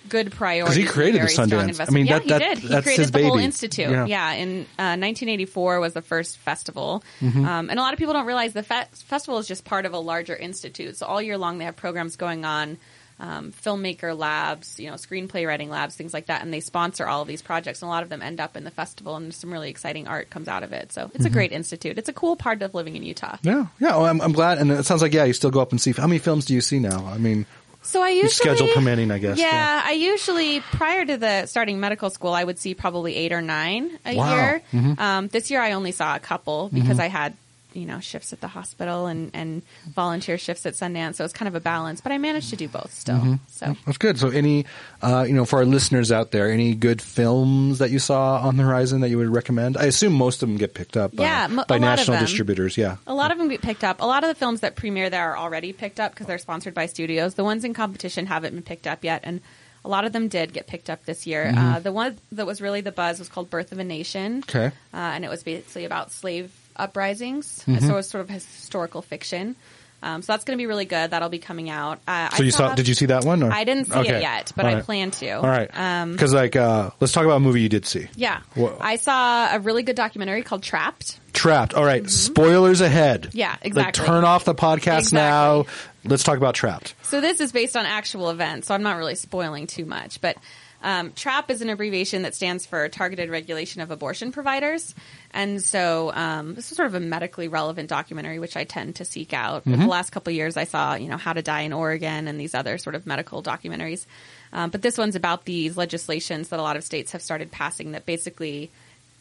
good 0.08 0.32
priorities. 0.32 0.76
he 0.76 0.84
created 0.84 1.20
the 1.20 1.26
Sundance. 1.26 1.86
I 1.86 1.90
mean, 1.92 2.06
yeah, 2.06 2.14
that- 2.18 2.22
he 2.22 2.28
that- 2.30 2.38
did. 2.38 2.58
He 2.58 2.80
created 2.82 3.12
the 3.12 3.22
whole 3.28 3.38
institute. 3.38 3.90
Yeah. 3.90 4.06
Yeah, 4.06 4.32
in 4.32 4.60
uh, 4.78 4.96
1984 4.96 5.80
was 5.80 5.92
the 5.92 6.02
first 6.02 6.38
festival, 6.38 7.02
Mm-hmm. 7.20 7.44
um, 7.44 7.68
and 7.70 7.78
a 7.78 7.82
lot 7.82 7.92
of 7.92 7.98
people 7.98 8.14
don't 8.14 8.24
realize 8.26 8.52
the 8.54 8.62
fe- 8.62 8.86
festival 8.94 9.38
is 9.38 9.46
just 9.46 9.64
part 9.64 9.84
of 9.84 9.92
a 9.92 9.98
larger 9.98 10.34
institute. 10.34 10.96
So 10.96 11.06
all 11.06 11.20
year 11.20 11.36
long 11.36 11.58
they 11.58 11.64
have 11.66 11.76
programs 11.76 12.16
going 12.16 12.44
on. 12.46 12.78
Um, 13.20 13.50
filmmaker 13.52 14.16
labs, 14.16 14.78
you 14.78 14.88
know, 14.88 14.94
screenplay 14.94 15.44
writing 15.44 15.70
labs, 15.70 15.96
things 15.96 16.14
like 16.14 16.26
that, 16.26 16.42
and 16.42 16.54
they 16.54 16.60
sponsor 16.60 17.06
all 17.08 17.22
of 17.22 17.26
these 17.26 17.42
projects. 17.42 17.82
And 17.82 17.88
a 17.88 17.90
lot 17.90 18.04
of 18.04 18.08
them 18.08 18.22
end 18.22 18.38
up 18.38 18.56
in 18.56 18.62
the 18.62 18.70
festival, 18.70 19.16
and 19.16 19.34
some 19.34 19.52
really 19.52 19.70
exciting 19.70 20.06
art 20.06 20.30
comes 20.30 20.46
out 20.46 20.62
of 20.62 20.72
it. 20.72 20.92
So 20.92 21.02
Mm-hmm. 21.06 21.16
it's 21.16 21.24
a 21.24 21.30
great 21.30 21.50
institute. 21.50 21.98
It's 21.98 22.08
a 22.08 22.12
cool 22.12 22.36
part 22.36 22.62
of 22.62 22.74
living 22.74 22.94
in 22.94 23.02
Utah. 23.02 23.36
Yeah, 23.42 23.66
yeah. 23.80 23.96
Well, 23.96 24.06
I'm, 24.06 24.20
I'm 24.20 24.32
glad, 24.32 24.58
and 24.58 24.70
it 24.70 24.86
sounds 24.86 25.02
like 25.02 25.12
yeah, 25.12 25.24
you 25.24 25.32
still 25.32 25.50
go 25.50 25.60
up 25.60 25.72
and 25.72 25.80
see. 25.80 25.90
How 25.92 26.06
many 26.06 26.20
films 26.20 26.44
do 26.44 26.54
you 26.54 26.60
see 26.60 26.78
now? 26.78 27.06
I 27.06 27.18
mean, 27.18 27.44
So 27.82 28.02
I 28.02 28.10
usually 28.10 28.28
schedule 28.30 28.68
permitting, 28.68 29.10
I 29.10 29.18
guess, 29.18 29.36
Yeah, 29.38 29.50
yeah. 29.50 29.82
I 29.84 29.92
usually 29.92 30.60
prior 30.60 31.04
to 31.04 31.16
the 31.16 31.46
starting 31.46 31.80
medical 31.80 32.10
school, 32.10 32.32
I 32.32 32.44
would 32.44 32.58
see 32.60 32.74
probably 32.74 33.16
eight 33.16 33.32
or 33.32 33.42
nine 33.42 33.98
a 34.06 34.14
Wow. 34.16 34.34
year. 34.34 34.62
Mm-hmm. 34.72 35.00
Um, 35.00 35.28
this 35.28 35.50
year, 35.50 35.60
I 35.60 35.72
only 35.72 35.90
saw 35.90 36.14
a 36.14 36.20
couple 36.20 36.68
because 36.72 37.00
I 37.00 37.06
had 37.08 37.34
you 37.72 37.86
know 37.86 38.00
shifts 38.00 38.32
at 38.32 38.40
the 38.40 38.48
hospital 38.48 39.06
and 39.06 39.30
and 39.34 39.62
volunteer 39.94 40.38
shifts 40.38 40.66
at 40.66 40.74
Sundance, 40.74 41.16
so 41.16 41.24
it's 41.24 41.32
kind 41.32 41.48
of 41.48 41.54
a 41.54 41.60
balance. 41.60 42.00
But 42.00 42.12
I 42.12 42.18
managed 42.18 42.50
to 42.50 42.56
do 42.56 42.68
both 42.68 42.92
still. 42.92 43.16
Mm-hmm. 43.16 43.34
So 43.48 43.76
that's 43.86 43.98
good. 43.98 44.18
So, 44.18 44.28
any, 44.28 44.66
uh, 45.02 45.24
you 45.28 45.34
know, 45.34 45.44
for 45.44 45.58
our 45.58 45.64
listeners 45.64 46.10
out 46.12 46.30
there, 46.30 46.50
any 46.50 46.74
good 46.74 47.00
films 47.02 47.78
that 47.78 47.90
you 47.90 47.98
saw 47.98 48.40
on 48.40 48.56
the 48.56 48.62
horizon 48.62 49.00
that 49.00 49.10
you 49.10 49.18
would 49.18 49.28
recommend? 49.28 49.76
I 49.76 49.84
assume 49.84 50.12
most 50.12 50.42
of 50.42 50.48
them 50.48 50.58
get 50.58 50.74
picked 50.74 50.96
up 50.96 51.14
by, 51.14 51.24
Yeah, 51.24 51.46
mo- 51.48 51.64
by 51.66 51.76
a 51.76 51.78
lot 51.78 51.92
of 51.92 51.98
national 51.98 52.18
distributors. 52.20 52.76
Yeah. 52.76 52.96
A 53.06 53.14
lot 53.14 53.30
of 53.30 53.38
them 53.38 53.48
get 53.48 53.62
picked 53.62 53.84
up. 53.84 54.00
A 54.00 54.06
lot 54.06 54.24
of 54.24 54.28
the 54.28 54.34
films 54.34 54.60
that 54.60 54.76
premiere 54.76 55.10
there 55.10 55.32
are 55.32 55.38
already 55.38 55.72
picked 55.72 56.00
up 56.00 56.12
because 56.12 56.26
they're 56.26 56.38
sponsored 56.38 56.74
by 56.74 56.86
studios. 56.86 57.34
The 57.34 57.44
ones 57.44 57.64
in 57.64 57.74
competition 57.74 58.26
haven't 58.26 58.54
been 58.54 58.62
picked 58.62 58.86
up 58.86 59.04
yet, 59.04 59.22
and 59.24 59.40
a 59.84 59.88
lot 59.88 60.04
of 60.04 60.12
them 60.12 60.28
did 60.28 60.52
get 60.52 60.66
picked 60.66 60.90
up 60.90 61.04
this 61.04 61.26
year. 61.26 61.52
Uh, 61.56 61.78
the 61.80 61.92
one 61.92 62.18
that 62.32 62.46
was 62.46 62.60
really 62.60 62.80
the 62.80 62.92
buzz 62.92 63.18
was 63.18 63.28
called 63.28 63.48
Birth 63.48 63.72
of 63.72 63.78
a 63.78 63.84
Nation. 63.84 64.42
Mm-hmm. 64.42 64.58
Okay. 64.58 64.74
Uh, 64.92 64.96
and 64.96 65.24
it 65.24 65.30
was 65.30 65.42
basically 65.42 65.84
about 65.84 66.10
slave 66.10 66.52
uprisings. 66.78 67.64
Mm-hmm. 67.66 67.86
So 67.86 67.96
it's 67.96 68.08
sort 68.10 68.22
of 68.22 68.30
historical 68.30 69.02
fiction. 69.02 69.56
Um, 70.00 70.22
so 70.22 70.32
that's 70.32 70.44
going 70.44 70.56
to 70.56 70.62
be 70.62 70.66
really 70.66 70.84
good. 70.84 71.10
That'll 71.10 71.28
be 71.28 71.40
coming 71.40 71.68
out. 71.70 71.98
Uh, 72.06 72.28
So 72.30 72.42
I 72.44 72.46
you 72.46 72.52
saw? 72.52 72.72
Did 72.76 72.86
you 72.86 72.94
see 72.94 73.06
that 73.06 73.24
one? 73.24 73.42
Or? 73.42 73.50
I 73.50 73.64
didn't 73.64 73.86
see 73.86 73.98
Okay. 73.98 74.18
it 74.18 74.22
yet, 74.22 74.52
but 74.54 74.64
All 74.64 74.76
I 74.76 74.80
plan 74.80 75.10
to. 75.10 75.30
All 75.32 75.42
right. 75.42 75.68
Um, 75.76 76.12
Because 76.12 76.32
like, 76.32 76.54
uh, 76.54 76.90
let's 77.00 77.12
talk 77.12 77.24
about 77.24 77.38
a 77.38 77.40
movie 77.40 77.62
you 77.62 77.68
did 77.68 77.84
see. 77.84 78.06
yeah. 78.14 78.38
Wha- 78.54 78.76
I 78.80 78.94
saw 78.94 79.52
a 79.56 79.58
really 79.58 79.82
good 79.82 79.96
documentary 79.96 80.42
called 80.42 80.62
Trapped. 80.62 81.18
Trapped. 81.32 81.74
All 81.74 81.84
right. 81.84 82.08
Spoilers 82.08 82.80
ahead. 82.80 83.22
Mm-hmm. 83.22 83.38
Yeah, 83.38 83.50
Like, 83.50 83.66
exactly. 83.66 84.06
turn 84.06 84.22
off 84.22 84.44
the 84.44 84.54
podcast 84.54 84.98
Exactly. 84.98 85.18
now. 85.18 85.66
Let's 86.04 86.22
talk 86.22 86.36
about 86.36 86.54
Trapped. 86.54 86.94
So 87.02 87.20
this 87.20 87.40
is 87.40 87.50
based 87.50 87.76
on 87.76 87.84
actual 87.84 88.30
events, 88.30 88.68
so 88.68 88.76
I'm 88.76 88.84
not 88.84 88.98
really 88.98 89.16
spoiling 89.16 89.66
too 89.66 89.84
much. 89.84 90.20
But 90.20 90.36
um, 90.82 91.12
TRAP 91.12 91.50
is 91.50 91.60
an 91.60 91.70
abbreviation 91.70 92.22
that 92.22 92.34
stands 92.34 92.64
for 92.64 92.88
Targeted 92.88 93.30
Regulation 93.30 93.82
of 93.82 93.90
Abortion 93.90 94.32
Providers. 94.32 94.94
And 95.32 95.62
so 95.62 96.12
um, 96.14 96.54
this 96.54 96.70
is 96.70 96.76
sort 96.76 96.86
of 96.86 96.94
a 96.94 97.00
medically 97.00 97.48
relevant 97.48 97.88
documentary, 97.88 98.38
which 98.38 98.56
I 98.56 98.64
tend 98.64 98.96
to 98.96 99.04
seek 99.04 99.32
out. 99.32 99.64
Mm-hmm. 99.64 99.82
The 99.82 99.86
last 99.88 100.10
couple 100.10 100.32
years, 100.32 100.56
I 100.56 100.64
saw, 100.64 100.94
you 100.94 101.08
know, 101.08 101.16
How 101.16 101.32
to 101.32 101.42
Die 101.42 101.60
in 101.62 101.72
Oregon 101.72 102.28
and 102.28 102.40
these 102.40 102.54
other 102.54 102.78
sort 102.78 102.94
of 102.94 103.06
medical 103.06 103.42
documentaries. 103.42 104.06
Um, 104.52 104.70
but 104.70 104.82
this 104.82 104.96
one's 104.96 105.16
about 105.16 105.44
these 105.44 105.76
legislations 105.76 106.48
that 106.48 106.60
a 106.60 106.62
lot 106.62 106.76
of 106.76 106.84
states 106.84 107.12
have 107.12 107.22
started 107.22 107.50
passing 107.50 107.92
that 107.92 108.06
basically 108.06 108.70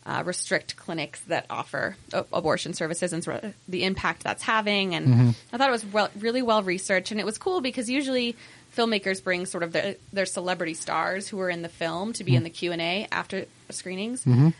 uh, 0.06 0.24
restrict 0.26 0.78
clinics 0.78 1.20
that 1.22 1.46
offer 1.50 1.98
abortion 2.32 2.74
services 2.74 3.12
and 3.12 3.24
sort 3.24 3.44
of 3.44 3.54
the 3.68 3.84
impact 3.84 4.24
that's 4.24 4.44
having. 4.44 4.96
And 4.96 5.08
Mm-hmm. 5.08 5.30
I 5.52 5.58
thought 5.58 5.70
it 5.70 5.72
was 5.72 5.86
well, 5.86 6.10
really 6.20 6.42
well 6.42 6.64
researched, 6.64 7.12
and 7.12 7.20
it 7.20 7.26
was 7.26 7.38
cool 7.38 7.62
because 7.62 7.90
usually 7.90 8.36
filmmakers 8.78 9.24
bring 9.24 9.46
sort 9.46 9.64
of 9.64 9.72
their, 9.74 9.96
their 10.14 10.26
celebrity 10.28 10.76
stars 10.76 11.28
who 11.28 11.40
are 11.40 11.50
in 11.50 11.62
the 11.64 11.70
film 11.70 12.14
to 12.14 12.24
be 12.24 12.32
Mm-hmm. 12.32 12.38
in 12.38 12.44
the 12.44 12.50
Q 12.52 12.72
and 12.74 12.82
A 12.82 13.08
after 13.12 13.46
screenings. 13.72 14.26
Um, 14.28 14.54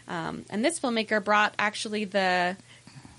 and 0.50 0.66
this 0.66 0.80
filmmaker 0.80 1.24
brought 1.24 1.54
actually 1.60 2.06
the. 2.06 2.58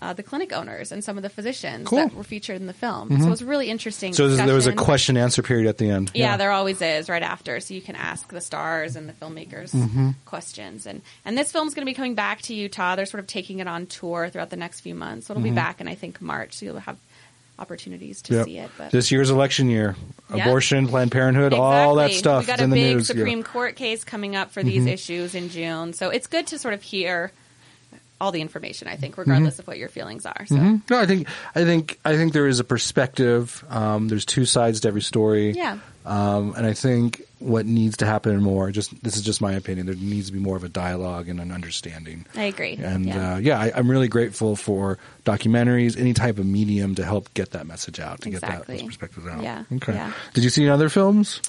Uh, 0.00 0.12
the 0.12 0.22
clinic 0.22 0.52
owners 0.52 0.92
and 0.92 1.02
some 1.02 1.16
of 1.16 1.24
the 1.24 1.28
physicians 1.28 1.88
Cool. 1.88 1.98
that 1.98 2.14
were 2.14 2.22
featured 2.22 2.54
in 2.60 2.68
the 2.68 2.72
film. 2.72 3.08
So 3.20 3.26
it 3.26 3.30
was 3.30 3.42
really 3.42 3.68
interesting. 3.68 4.12
So 4.12 4.28
there 4.28 4.54
was 4.54 4.68
a 4.68 4.70
discussion. 4.70 4.76
question 4.84 5.16
answer 5.16 5.42
period 5.42 5.66
at 5.66 5.78
the 5.78 5.90
end. 5.90 6.12
Yeah, 6.14 6.36
there 6.36 6.52
always 6.52 6.80
is 6.80 7.08
right 7.08 7.20
after, 7.20 7.58
so 7.58 7.74
you 7.74 7.80
can 7.80 7.96
ask 7.96 8.28
the 8.30 8.40
stars 8.40 8.94
and 8.94 9.08
the 9.08 9.12
filmmakers 9.12 9.74
Mm-hmm. 9.74 10.10
questions. 10.24 10.86
And 10.86 11.02
and 11.24 11.36
this 11.36 11.50
film's 11.50 11.74
going 11.74 11.84
to 11.84 11.90
be 11.90 11.96
coming 11.96 12.14
back 12.14 12.42
to 12.42 12.54
Utah. 12.54 12.94
They're 12.94 13.06
sort 13.06 13.18
of 13.18 13.26
taking 13.26 13.58
it 13.58 13.66
on 13.66 13.86
tour 13.86 14.28
throughout 14.28 14.50
the 14.50 14.56
next 14.56 14.82
few 14.82 14.94
months. 14.94 15.26
So 15.26 15.32
it'll 15.32 15.42
Mm-hmm. 15.42 15.50
be 15.54 15.56
back 15.56 15.80
in 15.80 15.88
I 15.88 15.96
think 15.96 16.22
March. 16.22 16.52
So 16.58 16.66
you'll 16.66 16.78
have 16.78 16.96
opportunities 17.58 18.22
to 18.22 18.34
Yep. 18.34 18.44
see 18.46 18.58
it. 18.58 18.70
But 18.78 18.90
This 18.92 19.10
year's 19.10 19.30
election 19.30 19.68
year, 19.68 19.96
Yeah. 20.34 20.42
abortion, 20.44 20.86
Planned 20.88 21.10
Parenthood, 21.12 21.52
all 21.54 21.96
that 21.96 22.12
stuff 22.12 22.42
We 22.44 22.46
got 22.46 22.60
a 22.60 22.68
big 22.68 22.70
news. 22.70 23.08
Yeah. 23.08 23.14
Mm-hmm. 23.14 23.18
Supreme 23.20 23.42
Court 23.42 23.76
case 23.76 24.04
coming 24.04 24.36
up 24.36 24.52
for 24.52 24.62
these 24.62 24.86
issues 24.86 25.34
in 25.34 25.48
June, 25.50 25.92
so 25.92 26.10
it's 26.10 26.26
good 26.26 26.46
to 26.48 26.58
sort 26.58 26.74
of 26.74 26.82
hear 26.82 27.32
all 28.20 28.32
the 28.32 28.40
information. 28.40 28.88
I 28.88 28.96
think, 28.96 29.16
regardless 29.16 29.54
Mm-hmm. 29.54 29.60
of 29.62 29.66
what 29.68 29.78
your 29.78 29.88
feelings 29.88 30.26
are. 30.26 30.44
So 30.46 30.56
No, 30.56 30.98
I 30.98 31.06
think 31.06 31.28
I 31.54 31.64
think 31.64 31.98
I 32.04 32.16
think 32.16 32.32
there 32.32 32.46
is 32.48 32.58
a 32.60 32.64
perspective. 32.64 33.64
Um, 33.70 34.08
there's 34.08 34.24
two 34.24 34.44
sides 34.44 34.80
to 34.80 34.88
every 34.88 35.02
story. 35.02 35.52
Yeah. 35.52 35.78
Um, 36.08 36.54
and 36.56 36.66
I 36.66 36.72
think 36.72 37.20
what 37.38 37.66
needs 37.66 37.98
to 37.98 38.06
happen 38.06 38.42
more, 38.42 38.70
just 38.70 39.00
this 39.04 39.16
is 39.16 39.22
just 39.22 39.40
my 39.42 39.52
opinion, 39.52 39.84
there 39.86 39.94
needs 39.94 40.28
to 40.28 40.32
be 40.32 40.38
more 40.38 40.56
of 40.56 40.64
a 40.64 40.68
dialogue 40.68 41.28
and 41.28 41.38
an 41.38 41.52
understanding. 41.52 42.24
I 42.34 42.44
agree. 42.44 42.76
And 42.82 43.04
Yeah. 43.04 43.34
uh, 43.34 43.36
yeah, 43.38 43.60
I, 43.60 43.72
I'm 43.76 43.90
really 43.90 44.08
grateful 44.08 44.56
for 44.56 44.96
documentaries, 45.26 46.00
any 46.00 46.14
type 46.14 46.38
of 46.38 46.46
medium 46.46 46.94
to 46.94 47.04
help 47.04 47.32
get 47.34 47.50
that 47.50 47.66
message 47.66 48.00
out, 48.00 48.22
to 48.22 48.30
get 48.30 48.40
that 48.40 48.50
Exactly. 48.52 48.76
those 48.78 48.86
perspectives 48.86 49.26
out. 49.26 49.42
Yeah, 49.42 49.64
Okay. 49.70 49.92
yeah. 49.92 50.12
Did 50.32 50.44
you 50.44 50.50
see 50.50 50.62
any 50.62 50.70
other 50.70 50.88
films? 50.88 51.42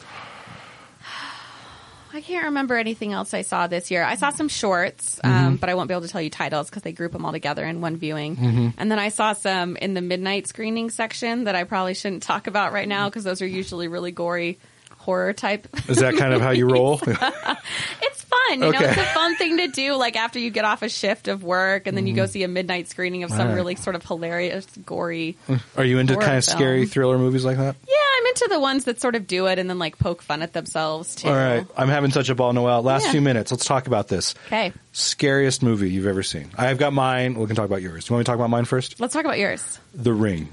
I 2.19 2.21
can't 2.21 2.45
remember 2.45 2.75
anything 2.75 3.13
else 3.13 3.33
I 3.33 3.43
saw 3.43 3.67
this 3.67 3.89
year. 3.91 4.03
I 4.03 4.15
saw 4.15 4.29
some 4.31 4.49
shorts, 4.49 5.19
Mm-hmm. 5.23 5.45
um, 5.47 5.55
but 5.55 5.69
I 5.69 5.73
won't 5.75 5.87
be 5.87 5.93
able 5.93 6.01
to 6.01 6.09
tell 6.09 6.21
you 6.21 6.29
titles 6.29 6.69
because 6.69 6.83
they 6.83 6.91
group 6.91 7.13
them 7.13 7.25
all 7.25 7.31
together 7.31 7.63
in 7.65 7.79
one 7.79 7.95
viewing. 7.95 8.35
Mm-hmm. 8.35 8.67
And 8.77 8.91
then 8.91 8.99
I 8.99 9.07
saw 9.09 9.31
some 9.33 9.77
in 9.77 9.93
the 9.93 10.01
midnight 10.01 10.47
screening 10.47 10.89
section 10.89 11.45
that 11.45 11.55
I 11.55 11.63
probably 11.63 11.93
shouldn't 11.93 12.23
talk 12.23 12.47
about 12.47 12.73
right 12.73 12.87
now 12.87 13.07
because 13.09 13.23
those 13.23 13.41
are 13.41 13.47
usually 13.47 13.87
really 13.87 14.11
gory 14.11 14.59
horror 14.97 15.31
type. 15.31 15.67
Is 15.87 15.97
that 15.99 16.17
kind 16.17 16.33
of 16.33 16.41
how 16.41 16.51
you 16.51 16.69
roll? 16.69 16.99
it's 17.07 18.21
fun, 18.23 18.51
you 18.51 18.57
know. 18.57 18.67
Okay. 18.69 18.85
It's 18.89 18.97
a 18.97 19.05
fun 19.05 19.35
thing 19.37 19.57
to 19.57 19.67
do. 19.67 19.93
Like 19.95 20.15
after 20.17 20.39
you 20.39 20.49
get 20.49 20.65
off 20.65 20.81
a 20.81 20.89
shift 20.89 21.27
of 21.29 21.43
work, 21.43 21.87
and 21.87 21.95
then 21.95 22.05
you 22.05 22.13
go 22.13 22.25
see 22.25 22.43
a 22.43 22.47
midnight 22.49 22.87
screening 22.89 23.23
of 23.23 23.29
some 23.31 23.47
Right. 23.47 23.55
really 23.55 23.75
sort 23.75 23.95
of 23.95 24.03
hilarious, 24.05 24.65
gory. 24.85 25.37
Are 25.77 25.85
you 25.85 25.99
into 25.99 26.15
kind 26.17 26.37
of 26.37 26.43
scary 26.43 26.85
thriller 26.85 27.17
movies 27.17 27.45
like 27.45 27.57
that? 27.57 27.75
Yeah, 27.87 27.93
I'm 28.19 28.25
into 28.27 28.47
the 28.49 28.59
ones 28.59 28.83
that 28.85 28.99
sort 28.99 29.15
of 29.15 29.27
do 29.27 29.45
it 29.47 29.59
and 29.59 29.69
then 29.69 29.79
like 29.79 29.97
poke 29.97 30.21
fun 30.21 30.41
at 30.41 30.51
themselves 30.53 31.15
too. 31.15 31.29
All 31.29 31.35
right. 31.35 31.65
I'm 31.77 31.87
having 31.87 32.11
such 32.11 32.29
a 32.29 32.35
ball, 32.35 32.51
Noelle. 32.53 32.81
Last 32.83 33.05
Yeah. 33.05 33.11
few 33.13 33.21
minutes. 33.21 33.51
Let's 33.51 33.65
talk 33.65 33.87
about 33.87 34.07
this. 34.09 34.35
Okay, 34.47 34.73
Scariest 34.91 35.63
movie 35.63 35.89
you've 35.89 36.05
ever 36.07 36.23
seen. 36.23 36.49
I've 36.57 36.77
got 36.77 36.91
mine. 36.93 37.35
We 37.39 37.47
can 37.47 37.55
talk 37.55 37.65
about 37.65 37.81
yours. 37.81 38.05
Do 38.05 38.09
you 38.11 38.15
want 38.15 38.19
me 38.21 38.23
to 38.25 38.29
talk 38.31 38.35
about 38.35 38.49
mine 38.49 38.65
first? 38.65 38.99
let's 38.99 39.13
talk 39.13 39.23
about 39.23 39.39
yours. 39.39 39.79
The 39.93 40.13
Ring. 40.13 40.49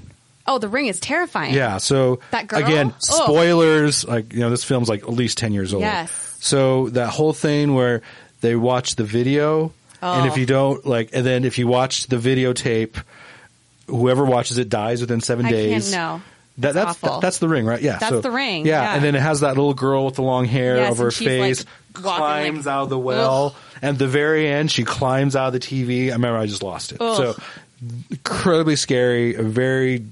Oh, 0.47 0.59
The 0.59 0.69
Ring 0.69 0.85
is 0.87 0.99
terrifying. 1.01 1.53
Yeah. 1.53 1.77
So 1.77 2.19
That 2.31 2.47
girl? 2.47 2.63
again, 2.63 2.93
Oh. 2.95 3.23
spoilers. 3.25 4.05
Like 4.05 4.31
you 4.33 4.39
know, 4.39 4.49
this 4.49 4.63
film's 4.63 4.87
like 4.87 5.03
at 5.03 5.09
least 5.09 5.37
ten 5.37 5.51
years 5.53 5.73
old. 5.73 5.83
Yes. 5.83 6.37
So 6.39 6.87
that 6.89 7.09
whole 7.09 7.33
thing 7.33 7.73
where 7.73 8.01
they 8.41 8.55
watch 8.55 8.95
the 8.95 9.03
video, 9.03 9.73
and 10.01 10.21
Oh. 10.21 10.25
if 10.27 10.37
you 10.37 10.45
don't 10.45 10.85
like, 10.85 11.09
and 11.13 11.25
then 11.25 11.43
if 11.43 11.57
you 11.57 11.67
watch 11.67 12.07
the 12.07 12.15
videotape, 12.17 12.95
whoever 13.87 14.23
watches 14.23 14.57
it 14.57 14.69
dies 14.69 15.01
within 15.01 15.19
seven 15.21 15.45
I 15.47 15.51
days. 15.51 15.89
can't 15.91 15.95
know. 15.95 16.21
That, 16.59 16.73
that's 16.73 16.97
that's 16.99 17.37
the 17.37 17.47
ring, 17.47 17.65
right? 17.65 17.81
Yeah, 17.81 17.97
That's 17.99 18.09
so- 18.09 18.21
The 18.21 18.31
Ring, 18.31 18.65
Yeah, 18.65 18.81
yeah. 18.81 18.95
and 18.95 19.03
then 19.03 19.13
it 19.15 19.21
has 19.21 19.41
that 19.41 19.49
little 19.49 19.75
girl 19.75 20.05
with 20.05 20.15
the 20.15 20.23
long 20.23 20.45
hair 20.45 20.77
Yes, 20.77 20.91
over 20.91 21.03
her 21.03 21.07
and 21.09 21.15
face, 21.15 21.65
like, 21.93 21.93
climbs 21.93 22.65
like, 22.65 22.73
out 22.73 22.83
of 22.83 22.89
the 22.89 22.97
well, 22.97 23.55
and 23.81 23.93
at 23.93 23.99
the 23.99 24.07
very 24.07 24.47
end 24.47 24.71
she 24.71 24.83
climbs 24.83 25.35
out 25.35 25.47
of 25.47 25.53
the 25.53 25.59
TV. 25.59 26.09
I 26.09 26.13
remember 26.13 26.37
I 26.39 26.47
just 26.47 26.63
lost 26.63 26.93
it. 26.93 26.97
Ugh. 26.99 27.15
So 27.35 27.43
incredibly 28.09 28.75
scary, 28.75 29.35
a 29.35 29.43
very 29.43 30.03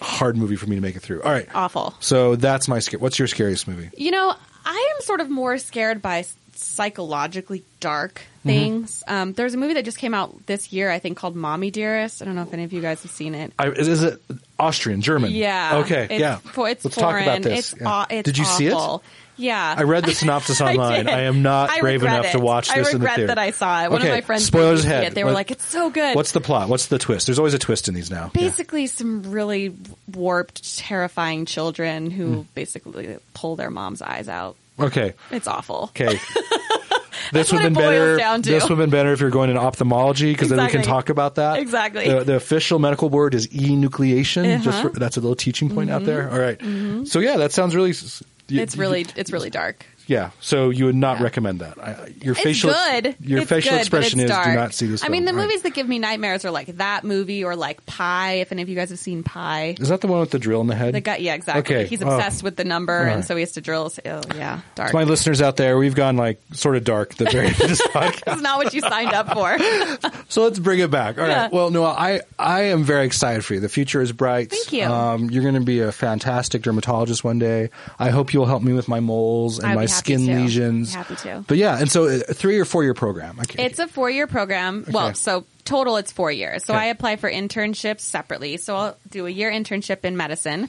hard 0.00 0.36
movie 0.38 0.56
for 0.56 0.66
me 0.66 0.76
to 0.76 0.82
make 0.82 0.96
it 0.96 1.00
through. 1.00 1.22
All 1.22 1.30
right, 1.30 1.46
Awful. 1.54 1.94
So 2.00 2.36
that's 2.36 2.66
my 2.68 2.78
scare. 2.78 2.98
What's 2.98 3.18
your 3.18 3.28
scariest 3.28 3.68
movie? 3.68 3.90
You 3.96 4.12
know, 4.12 4.34
I 4.64 4.92
am 4.96 5.02
sort 5.02 5.20
of 5.20 5.28
more 5.28 5.58
scared 5.58 6.00
by 6.00 6.24
psychologically 6.54 7.64
dark 7.80 8.22
Mm-hmm. 8.40 8.48
things. 8.48 9.04
Um, 9.06 9.32
there's 9.34 9.52
a 9.52 9.58
movie 9.58 9.74
that 9.74 9.84
just 9.84 9.98
came 9.98 10.14
out 10.14 10.46
this 10.46 10.72
year, 10.72 10.90
I 10.90 10.98
think, 10.98 11.18
called 11.18 11.36
Mommy 11.36 11.70
Dearest. 11.70 12.22
I 12.22 12.24
don't 12.24 12.34
know 12.36 12.40
if 12.42 12.54
any 12.54 12.64
of 12.64 12.72
you 12.72 12.80
guys 12.80 13.02
have 13.02 13.10
seen 13.10 13.34
it. 13.34 13.52
I, 13.58 13.68
is 13.68 14.02
it 14.02 14.18
Austrian, 14.60 15.00
German? 15.02 15.32
Yeah. 15.32 15.78
Okay. 15.78 16.06
It's, 16.10 16.20
yeah. 16.20 16.38
It's 16.44 16.56
Let's 16.84 16.94
foreign. 16.94 17.24
talk 17.24 17.38
about 17.38 17.42
this. 17.42 17.72
It's, 17.72 17.80
Yeah. 17.80 17.88
aw- 17.88 18.06
it's 18.10 18.24
Did 18.26 18.38
you 18.38 18.44
see 18.44 18.66
it? 18.66 18.72
awful. 18.72 19.02
Yeah. 19.36 19.74
I 19.78 19.84
read 19.84 20.04
the 20.04 20.12
synopsis 20.12 20.60
online. 20.60 21.06
did. 21.06 21.14
I 21.14 21.20
am 21.22 21.40
not 21.42 21.70
I 21.70 21.80
brave 21.80 22.02
enough 22.02 22.32
to 22.32 22.38
watch 22.38 22.68
this 22.68 22.76
I 22.88 22.90
in 22.90 22.98
the 23.00 23.06
regret 23.06 23.26
that 23.28 23.38
I 23.38 23.52
saw 23.52 23.84
it. 23.84 23.90
One 23.90 24.00
Okay, 24.00 24.08
of 24.10 24.14
my 24.16 24.20
friends 24.20 24.44
spoilers 24.44 24.70
made 24.70 24.76
me 24.76 24.82
see 24.82 24.88
ahead. 24.96 25.04
It. 25.12 25.14
They 25.14 25.24
were 25.24 25.30
What- 25.30 25.34
like, 25.36 25.50
"It's 25.50 25.64
so 25.64 25.88
good." 25.88 26.14
What's 26.14 26.32
the 26.32 26.42
plot? 26.42 26.68
What's 26.68 26.86
the 26.88 26.98
twist? 26.98 27.26
There's 27.26 27.38
always 27.38 27.54
a 27.54 27.58
twist 27.58 27.88
in 27.88 27.94
these 27.94 28.10
now. 28.10 28.30
Yeah. 28.34 28.42
basically 28.42 28.86
some 28.86 29.30
really 29.32 29.74
warped, 30.12 30.76
terrifying 30.78 31.46
children 31.46 32.10
who 32.10 32.26
Hmm. 32.34 32.40
basically 32.54 33.16
pull 33.32 33.56
their 33.56 33.70
mom's 33.70 34.02
eyes 34.02 34.28
out. 34.28 34.56
Okay. 34.78 35.14
It's 35.30 35.46
awful. 35.46 35.90
Okay. 35.98 36.18
This 37.32 37.52
would 37.52 37.60
have 37.62 37.72
been 37.72 37.82
better. 37.82 38.06
boils 38.16 38.18
down 38.18 38.42
to. 38.42 38.50
This 38.50 38.62
would 38.64 38.70
have 38.70 38.78
been 38.78 38.90
better 38.90 39.12
if 39.12 39.20
you're 39.20 39.30
going 39.30 39.50
into 39.50 39.60
ophthalmology 39.62 40.32
because 40.32 40.48
then 40.48 40.64
we 40.64 40.70
can 40.70 40.82
talk 40.82 41.08
about 41.10 41.36
that. 41.36 41.58
Exactly. 41.58 42.08
The, 42.08 42.24
the 42.24 42.34
official 42.36 42.78
medical 42.78 43.08
word 43.08 43.34
is 43.34 43.46
enucleation. 43.48 44.62
Just 44.62 44.78
Uh-huh. 44.80 44.88
for, 44.90 44.98
that's 44.98 45.16
a 45.16 45.20
little 45.20 45.36
teaching 45.36 45.70
point 45.70 45.90
out 45.90 46.04
there. 46.04 46.30
All 46.30 46.38
right. 46.38 46.60
So 47.06 47.18
yeah, 47.20 47.36
that 47.38 47.52
sounds 47.52 47.74
really. 47.74 47.94
you- 48.48 48.60
It's 48.62 48.76
really, 48.76 49.06
it's 49.16 49.32
really 49.32 49.50
dark. 49.50 49.86
Yeah. 50.10 50.30
So 50.40 50.70
you 50.70 50.86
would 50.86 50.96
not 50.96 51.18
Yeah. 51.18 51.22
recommend 51.22 51.60
that. 51.60 51.78
I, 51.78 52.12
your 52.20 52.32
It's 52.32 52.42
facial. 52.42 52.72
good. 52.72 53.14
Your 53.20 53.40
It's 53.42 53.48
facial 53.48 53.70
good, 53.70 53.78
expression 53.80 54.18
is 54.18 54.24
do 54.26 54.32
dark. 54.34 54.54
not 54.56 54.74
see 54.74 54.86
this. 54.86 55.04
I 55.04 55.08
mean, 55.08 55.24
the 55.24 55.32
right. 55.32 55.42
movies 55.42 55.62
that 55.62 55.72
give 55.72 55.88
me 55.88 56.00
nightmares 56.00 56.44
are 56.44 56.50
like 56.50 56.66
that 56.78 57.04
movie 57.04 57.44
or 57.44 57.54
like 57.54 57.86
Pi. 57.86 58.32
If 58.40 58.50
any 58.50 58.62
of 58.62 58.68
you 58.68 58.74
guys 58.74 58.90
have 58.90 58.98
seen 58.98 59.22
Pi, 59.22 59.76
Is 59.78 59.88
that 59.88 60.00
the 60.00 60.08
one 60.08 60.18
with 60.18 60.32
the 60.32 60.40
drill 60.40 60.60
in 60.62 60.66
the 60.66 60.74
head? 60.74 60.94
the 60.94 61.00
guy, 61.00 61.18
yeah, 61.18 61.34
exactly. 61.34 61.76
Okay. 61.76 61.86
He's 61.86 62.02
Oh. 62.02 62.08
obsessed 62.10 62.42
with 62.42 62.56
the 62.56 62.64
number, 62.64 62.92
right. 63.04 63.12
and 63.12 63.24
so 63.24 63.36
he 63.36 63.42
has 63.42 63.52
to 63.52 63.60
drill. 63.60 63.84
His, 63.84 64.00
oh, 64.04 64.20
yeah, 64.34 64.60
dark. 64.74 64.90
To 64.90 64.96
my 64.96 65.04
listeners 65.04 65.40
out 65.40 65.56
there, 65.56 65.78
we've 65.78 65.94
gone 65.94 66.16
like 66.16 66.40
sort 66.54 66.74
of 66.74 66.82
dark 66.82 67.14
the 67.14 67.26
very 67.26 67.50
this 67.58 67.80
podcast. 67.80 68.24
That's 68.24 68.42
not 68.42 68.58
what 68.58 68.74
you 68.74 68.80
signed 68.80 69.12
up 69.12 69.32
for. 69.32 69.56
So 70.28 70.44
let's 70.44 70.60
bring 70.60 70.78
it 70.78 70.92
back. 70.92 71.18
All 71.18 71.24
right. 71.24 71.30
Yeah. 71.30 71.48
Well, 71.50 71.70
Noah, 71.70 71.90
I, 71.98 72.20
I 72.38 72.62
am 72.66 72.84
very 72.84 73.04
excited 73.04 73.44
for 73.44 73.54
you. 73.54 73.60
The 73.60 73.68
future 73.68 74.00
is 74.00 74.12
bright. 74.12 74.50
Thank 74.50 74.72
you. 74.72 74.84
Um, 74.84 75.28
you're 75.28 75.42
going 75.42 75.56
to 75.56 75.60
be 75.60 75.80
a 75.80 75.90
fantastic 75.90 76.62
dermatologist 76.62 77.24
one 77.24 77.40
day. 77.40 77.70
I 77.98 78.10
hope 78.10 78.32
you'll 78.32 78.46
help 78.46 78.62
me 78.62 78.72
with 78.72 78.86
my 78.86 79.00
moles 79.00 79.58
and 79.58 79.74
my 79.74 79.86
skin 80.00 80.26
to. 80.26 80.34
lesions. 80.34 80.94
Happy 80.94 81.16
to. 81.16 81.44
But 81.46 81.56
yeah, 81.58 81.78
and 81.78 81.90
so 81.90 82.04
a 82.04 82.18
three 82.18 82.58
or 82.58 82.64
four 82.64 82.82
year 82.84 82.94
program. 82.94 83.38
It's 83.58 83.78
a 83.78 83.86
four 83.86 84.10
year 84.10 84.26
program. 84.26 84.84
Well, 84.90 85.14
so 85.14 85.44
total 85.64 85.96
it's 85.96 86.10
four 86.12 86.32
years. 86.32 86.64
So 86.64 86.74
Okay. 86.74 86.82
I 86.82 86.86
apply 86.86 87.16
for 87.16 87.30
internships 87.30 88.00
separately. 88.00 88.56
So 88.56 88.76
I'll 88.76 88.96
do 89.08 89.26
a 89.26 89.30
year 89.30 89.50
internship 89.50 90.04
in 90.04 90.16
medicine. 90.16 90.68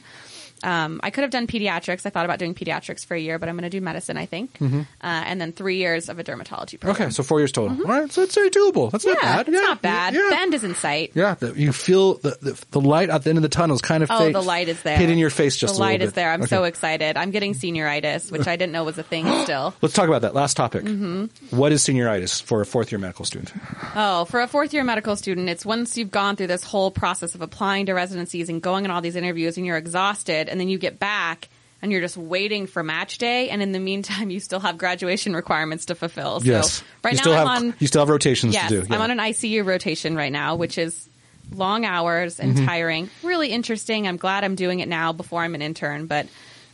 Um, 0.64 1.00
I 1.04 1.10
could 1.10 1.22
have 1.24 1.32
done 1.32 1.48
pediatrics. 1.48 2.06
I 2.06 2.10
thought 2.10 2.26
about 2.26 2.40
doing 2.40 2.54
pediatrics 2.54 3.06
for 3.06 3.16
a 3.16 3.20
year, 3.20 3.40
but 3.40 3.50
I'm 3.50 3.56
going 3.56 3.64
to 3.70 3.70
do 3.70 3.82
medicine, 3.82 4.18
I 4.18 4.26
think. 4.26 4.58
Uh, 4.62 4.76
and 5.02 5.40
then 5.42 5.52
three 5.54 5.78
years 5.78 6.10
of 6.10 6.20
a 6.20 6.24
dermatology 6.24 6.80
program. 6.80 6.96
Mm-hmm. 6.96 7.04
okay, 7.04 7.10
so 7.12 7.24
four 7.24 7.40
years 7.40 7.52
total. 7.52 7.78
All 7.82 7.88
right, 7.88 8.12
so 8.12 8.22
it's 8.22 8.36
very 8.36 8.50
doable. 8.50 8.92
That's 8.92 9.06
Yeah, 9.06 9.14
not 9.14 9.22
bad. 9.22 9.48
it's 9.48 9.56
yeah, 9.56 9.62
not 9.62 9.82
bad. 9.82 10.14
Yeah. 10.14 10.28
The 10.30 10.40
end 10.40 10.54
is 10.54 10.64
in 10.64 10.76
sight. 10.76 11.12
yeah, 11.16 11.36
the, 11.36 11.54
you 11.54 11.72
feel 11.72 12.16
the, 12.16 12.38
the 12.42 12.66
the 12.72 12.82
light 12.82 13.10
at 13.10 13.24
the 13.24 13.30
end 13.30 13.38
of 13.38 13.44
the 13.44 13.50
tunnel 13.50 13.76
is 13.76 13.82
kind 13.82 14.04
of 14.04 14.12
Oh, 14.12 14.20
fake- 14.20 14.34
the 14.34 14.42
light 14.42 14.68
is 14.70 14.82
there. 14.84 14.98
hitting 14.98 15.18
your 15.18 15.30
face 15.30 15.58
just 15.58 15.76
the 15.76 15.80
a 15.80 15.82
little 15.82 15.94
bit. 15.94 15.98
The 16.00 16.04
light 16.04 16.08
is 16.08 16.14
there. 16.14 16.32
I'm 16.32 16.42
Okay. 16.42 16.50
so 16.50 16.64
excited. 16.66 17.18
I'm 17.18 17.32
getting 17.32 17.54
senioritis, 17.54 18.32
which 18.32 18.48
I 18.48 18.56
didn't 18.56 18.72
know 18.74 18.84
was 18.84 18.98
a 18.98 19.04
thing 19.04 19.26
still. 19.44 19.74
Let's 19.82 19.94
talk 19.96 20.08
about 20.08 20.22
that 20.24 20.34
last 20.34 20.56
topic. 20.58 20.84
Mm-hmm. 20.84 21.56
What 21.58 21.72
is 21.72 21.84
senioritis 21.84 22.42
for 22.44 22.62
a 22.62 22.66
fourth 22.66 22.92
year 22.92 23.00
medical 23.00 23.26
student? 23.26 23.52
Oh, 23.96 24.26
for 24.26 24.42
a 24.42 24.48
fourth 24.48 24.74
year 24.74 24.84
medical 24.84 25.16
student, 25.16 25.50
it's 25.50 25.66
once 25.66 25.98
you've 25.98 26.12
gone 26.12 26.36
through 26.36 26.48
this 26.48 26.64
whole 26.64 26.92
process 26.92 27.36
of 27.36 27.42
applying 27.42 27.86
to 27.88 27.94
residencies 27.94 28.50
and 28.50 28.62
going 28.62 28.86
on 28.86 28.92
all 28.92 29.02
these 29.02 29.16
interviews 29.16 29.58
and 29.58 29.66
you're 29.66 29.78
exhausted 29.78 30.50
and 30.52 30.60
then 30.60 30.70
you 30.70 30.78
get 30.78 31.00
back 31.00 31.50
and 31.82 31.92
you're 31.92 32.02
just 32.02 32.18
waiting 32.18 32.68
for 32.68 32.84
match 32.84 33.18
day 33.18 33.50
and 33.50 33.62
in 33.62 33.72
the 33.72 33.80
meantime 33.80 34.30
you 34.30 34.40
still 34.40 34.60
have 34.60 34.78
graduation 34.78 35.36
requirements 35.36 35.86
to 35.86 35.96
fulfill. 35.96 36.40
So 36.42 36.46
yes, 36.46 36.84
right 37.04 37.14
you 37.14 37.32
now 37.32 37.42
I'm 37.42 37.48
on 37.48 37.74
you 37.80 37.88
still 37.88 38.02
have 38.02 38.10
rotations 38.10 38.54
yes, 38.54 38.70
to 38.70 38.84
do. 38.84 38.94
I'm 38.94 39.02
on 39.02 39.10
an 39.12 39.18
ICU 39.18 39.66
rotation 39.66 40.16
right 40.16 40.32
now, 40.32 40.56
which 40.56 40.78
is 40.78 41.08
long 41.54 41.84
hours 41.86 42.40
and 42.40 42.56
Mm-hmm. 42.56 42.66
tiring. 42.66 43.10
Really 43.24 43.50
interesting. 43.50 44.08
I'm 44.08 44.18
glad 44.18 44.44
I'm 44.44 44.56
doing 44.56 44.80
it 44.80 44.88
now 44.88 45.12
before 45.12 45.42
I'm 45.42 45.56
an 45.56 45.62
intern, 45.62 46.06
but 46.06 46.28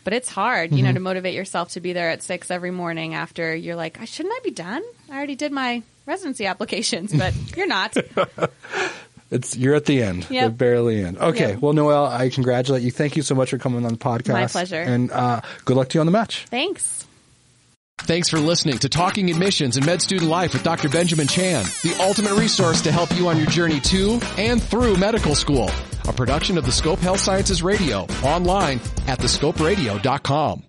but 0.03 0.13
it's 0.13 0.29
hard, 0.29 0.69
Mm-hmm. 0.69 0.77
you 0.77 0.83
know, 0.83 0.93
to 0.93 0.99
motivate 0.99 1.33
yourself 1.35 1.69
to 1.71 1.79
be 1.81 1.93
there 1.93 2.09
at 2.09 2.21
six 2.23 2.51
every 2.51 2.71
morning 2.71 3.13
after 3.15 3.55
you're 3.55 3.75
like, 3.75 3.99
I 4.01 4.05
shouldn't 4.05 4.33
I 4.35 4.39
be 4.43 4.51
done? 4.51 4.83
I 5.11 5.15
already 5.17 5.35
did 5.35 5.51
my 5.51 5.83
residency 6.05 6.45
applications, 6.45 7.11
but 7.13 7.33
you're 7.57 7.67
not. 7.67 7.95
It's 9.29 9.57
you're 9.57 9.75
at 9.75 9.85
the 9.85 10.01
end, 10.01 10.25
Yep. 10.29 10.43
the 10.45 10.49
barely 10.51 11.03
end. 11.03 11.17
Okay, 11.17 11.49
Yep. 11.49 11.59
well, 11.59 11.73
Noelle, 11.73 12.05
I 12.05 12.29
congratulate 12.29 12.81
you. 12.83 12.91
Thank 12.91 13.15
you 13.17 13.23
so 13.23 13.35
much 13.35 13.49
for 13.49 13.57
coming 13.57 13.85
on 13.85 13.91
the 13.91 13.97
podcast. 13.99 14.33
My 14.33 14.45
pleasure. 14.47 14.81
And 14.81 15.11
uh, 15.11 15.41
good 15.65 15.75
luck 15.75 15.89
to 15.89 15.95
you 15.95 15.99
on 15.99 16.05
the 16.05 16.11
match. 16.11 16.45
Thanks. 16.49 17.05
Thanks 18.01 18.29
for 18.29 18.37
listening 18.39 18.77
to 18.79 18.89
Talking 18.89 19.29
Admissions 19.31 19.75
and 19.75 19.85
Med 19.85 20.01
Student 20.01 20.29
Life 20.29 20.53
with 20.53 20.63
Dr. 20.63 20.87
Benjamin 20.87 21.27
Chan, 21.27 21.65
the 21.83 21.95
ultimate 21.99 22.33
resource 22.35 22.79
to 22.83 22.91
help 22.91 23.13
you 23.17 23.27
on 23.27 23.37
your 23.37 23.47
journey 23.47 23.79
to 23.81 24.19
and 24.37 24.61
through 24.61 24.95
medical 24.97 25.33
school. 25.35 25.69
A 26.07 26.13
production 26.13 26.57
of 26.57 26.65
the 26.65 26.71
Scope 26.71 26.99
Health 26.99 27.19
Sciences 27.19 27.63
Radio, 27.63 28.01
online 28.23 28.79
at 29.07 29.17
thescoperadio.com. 29.19 30.63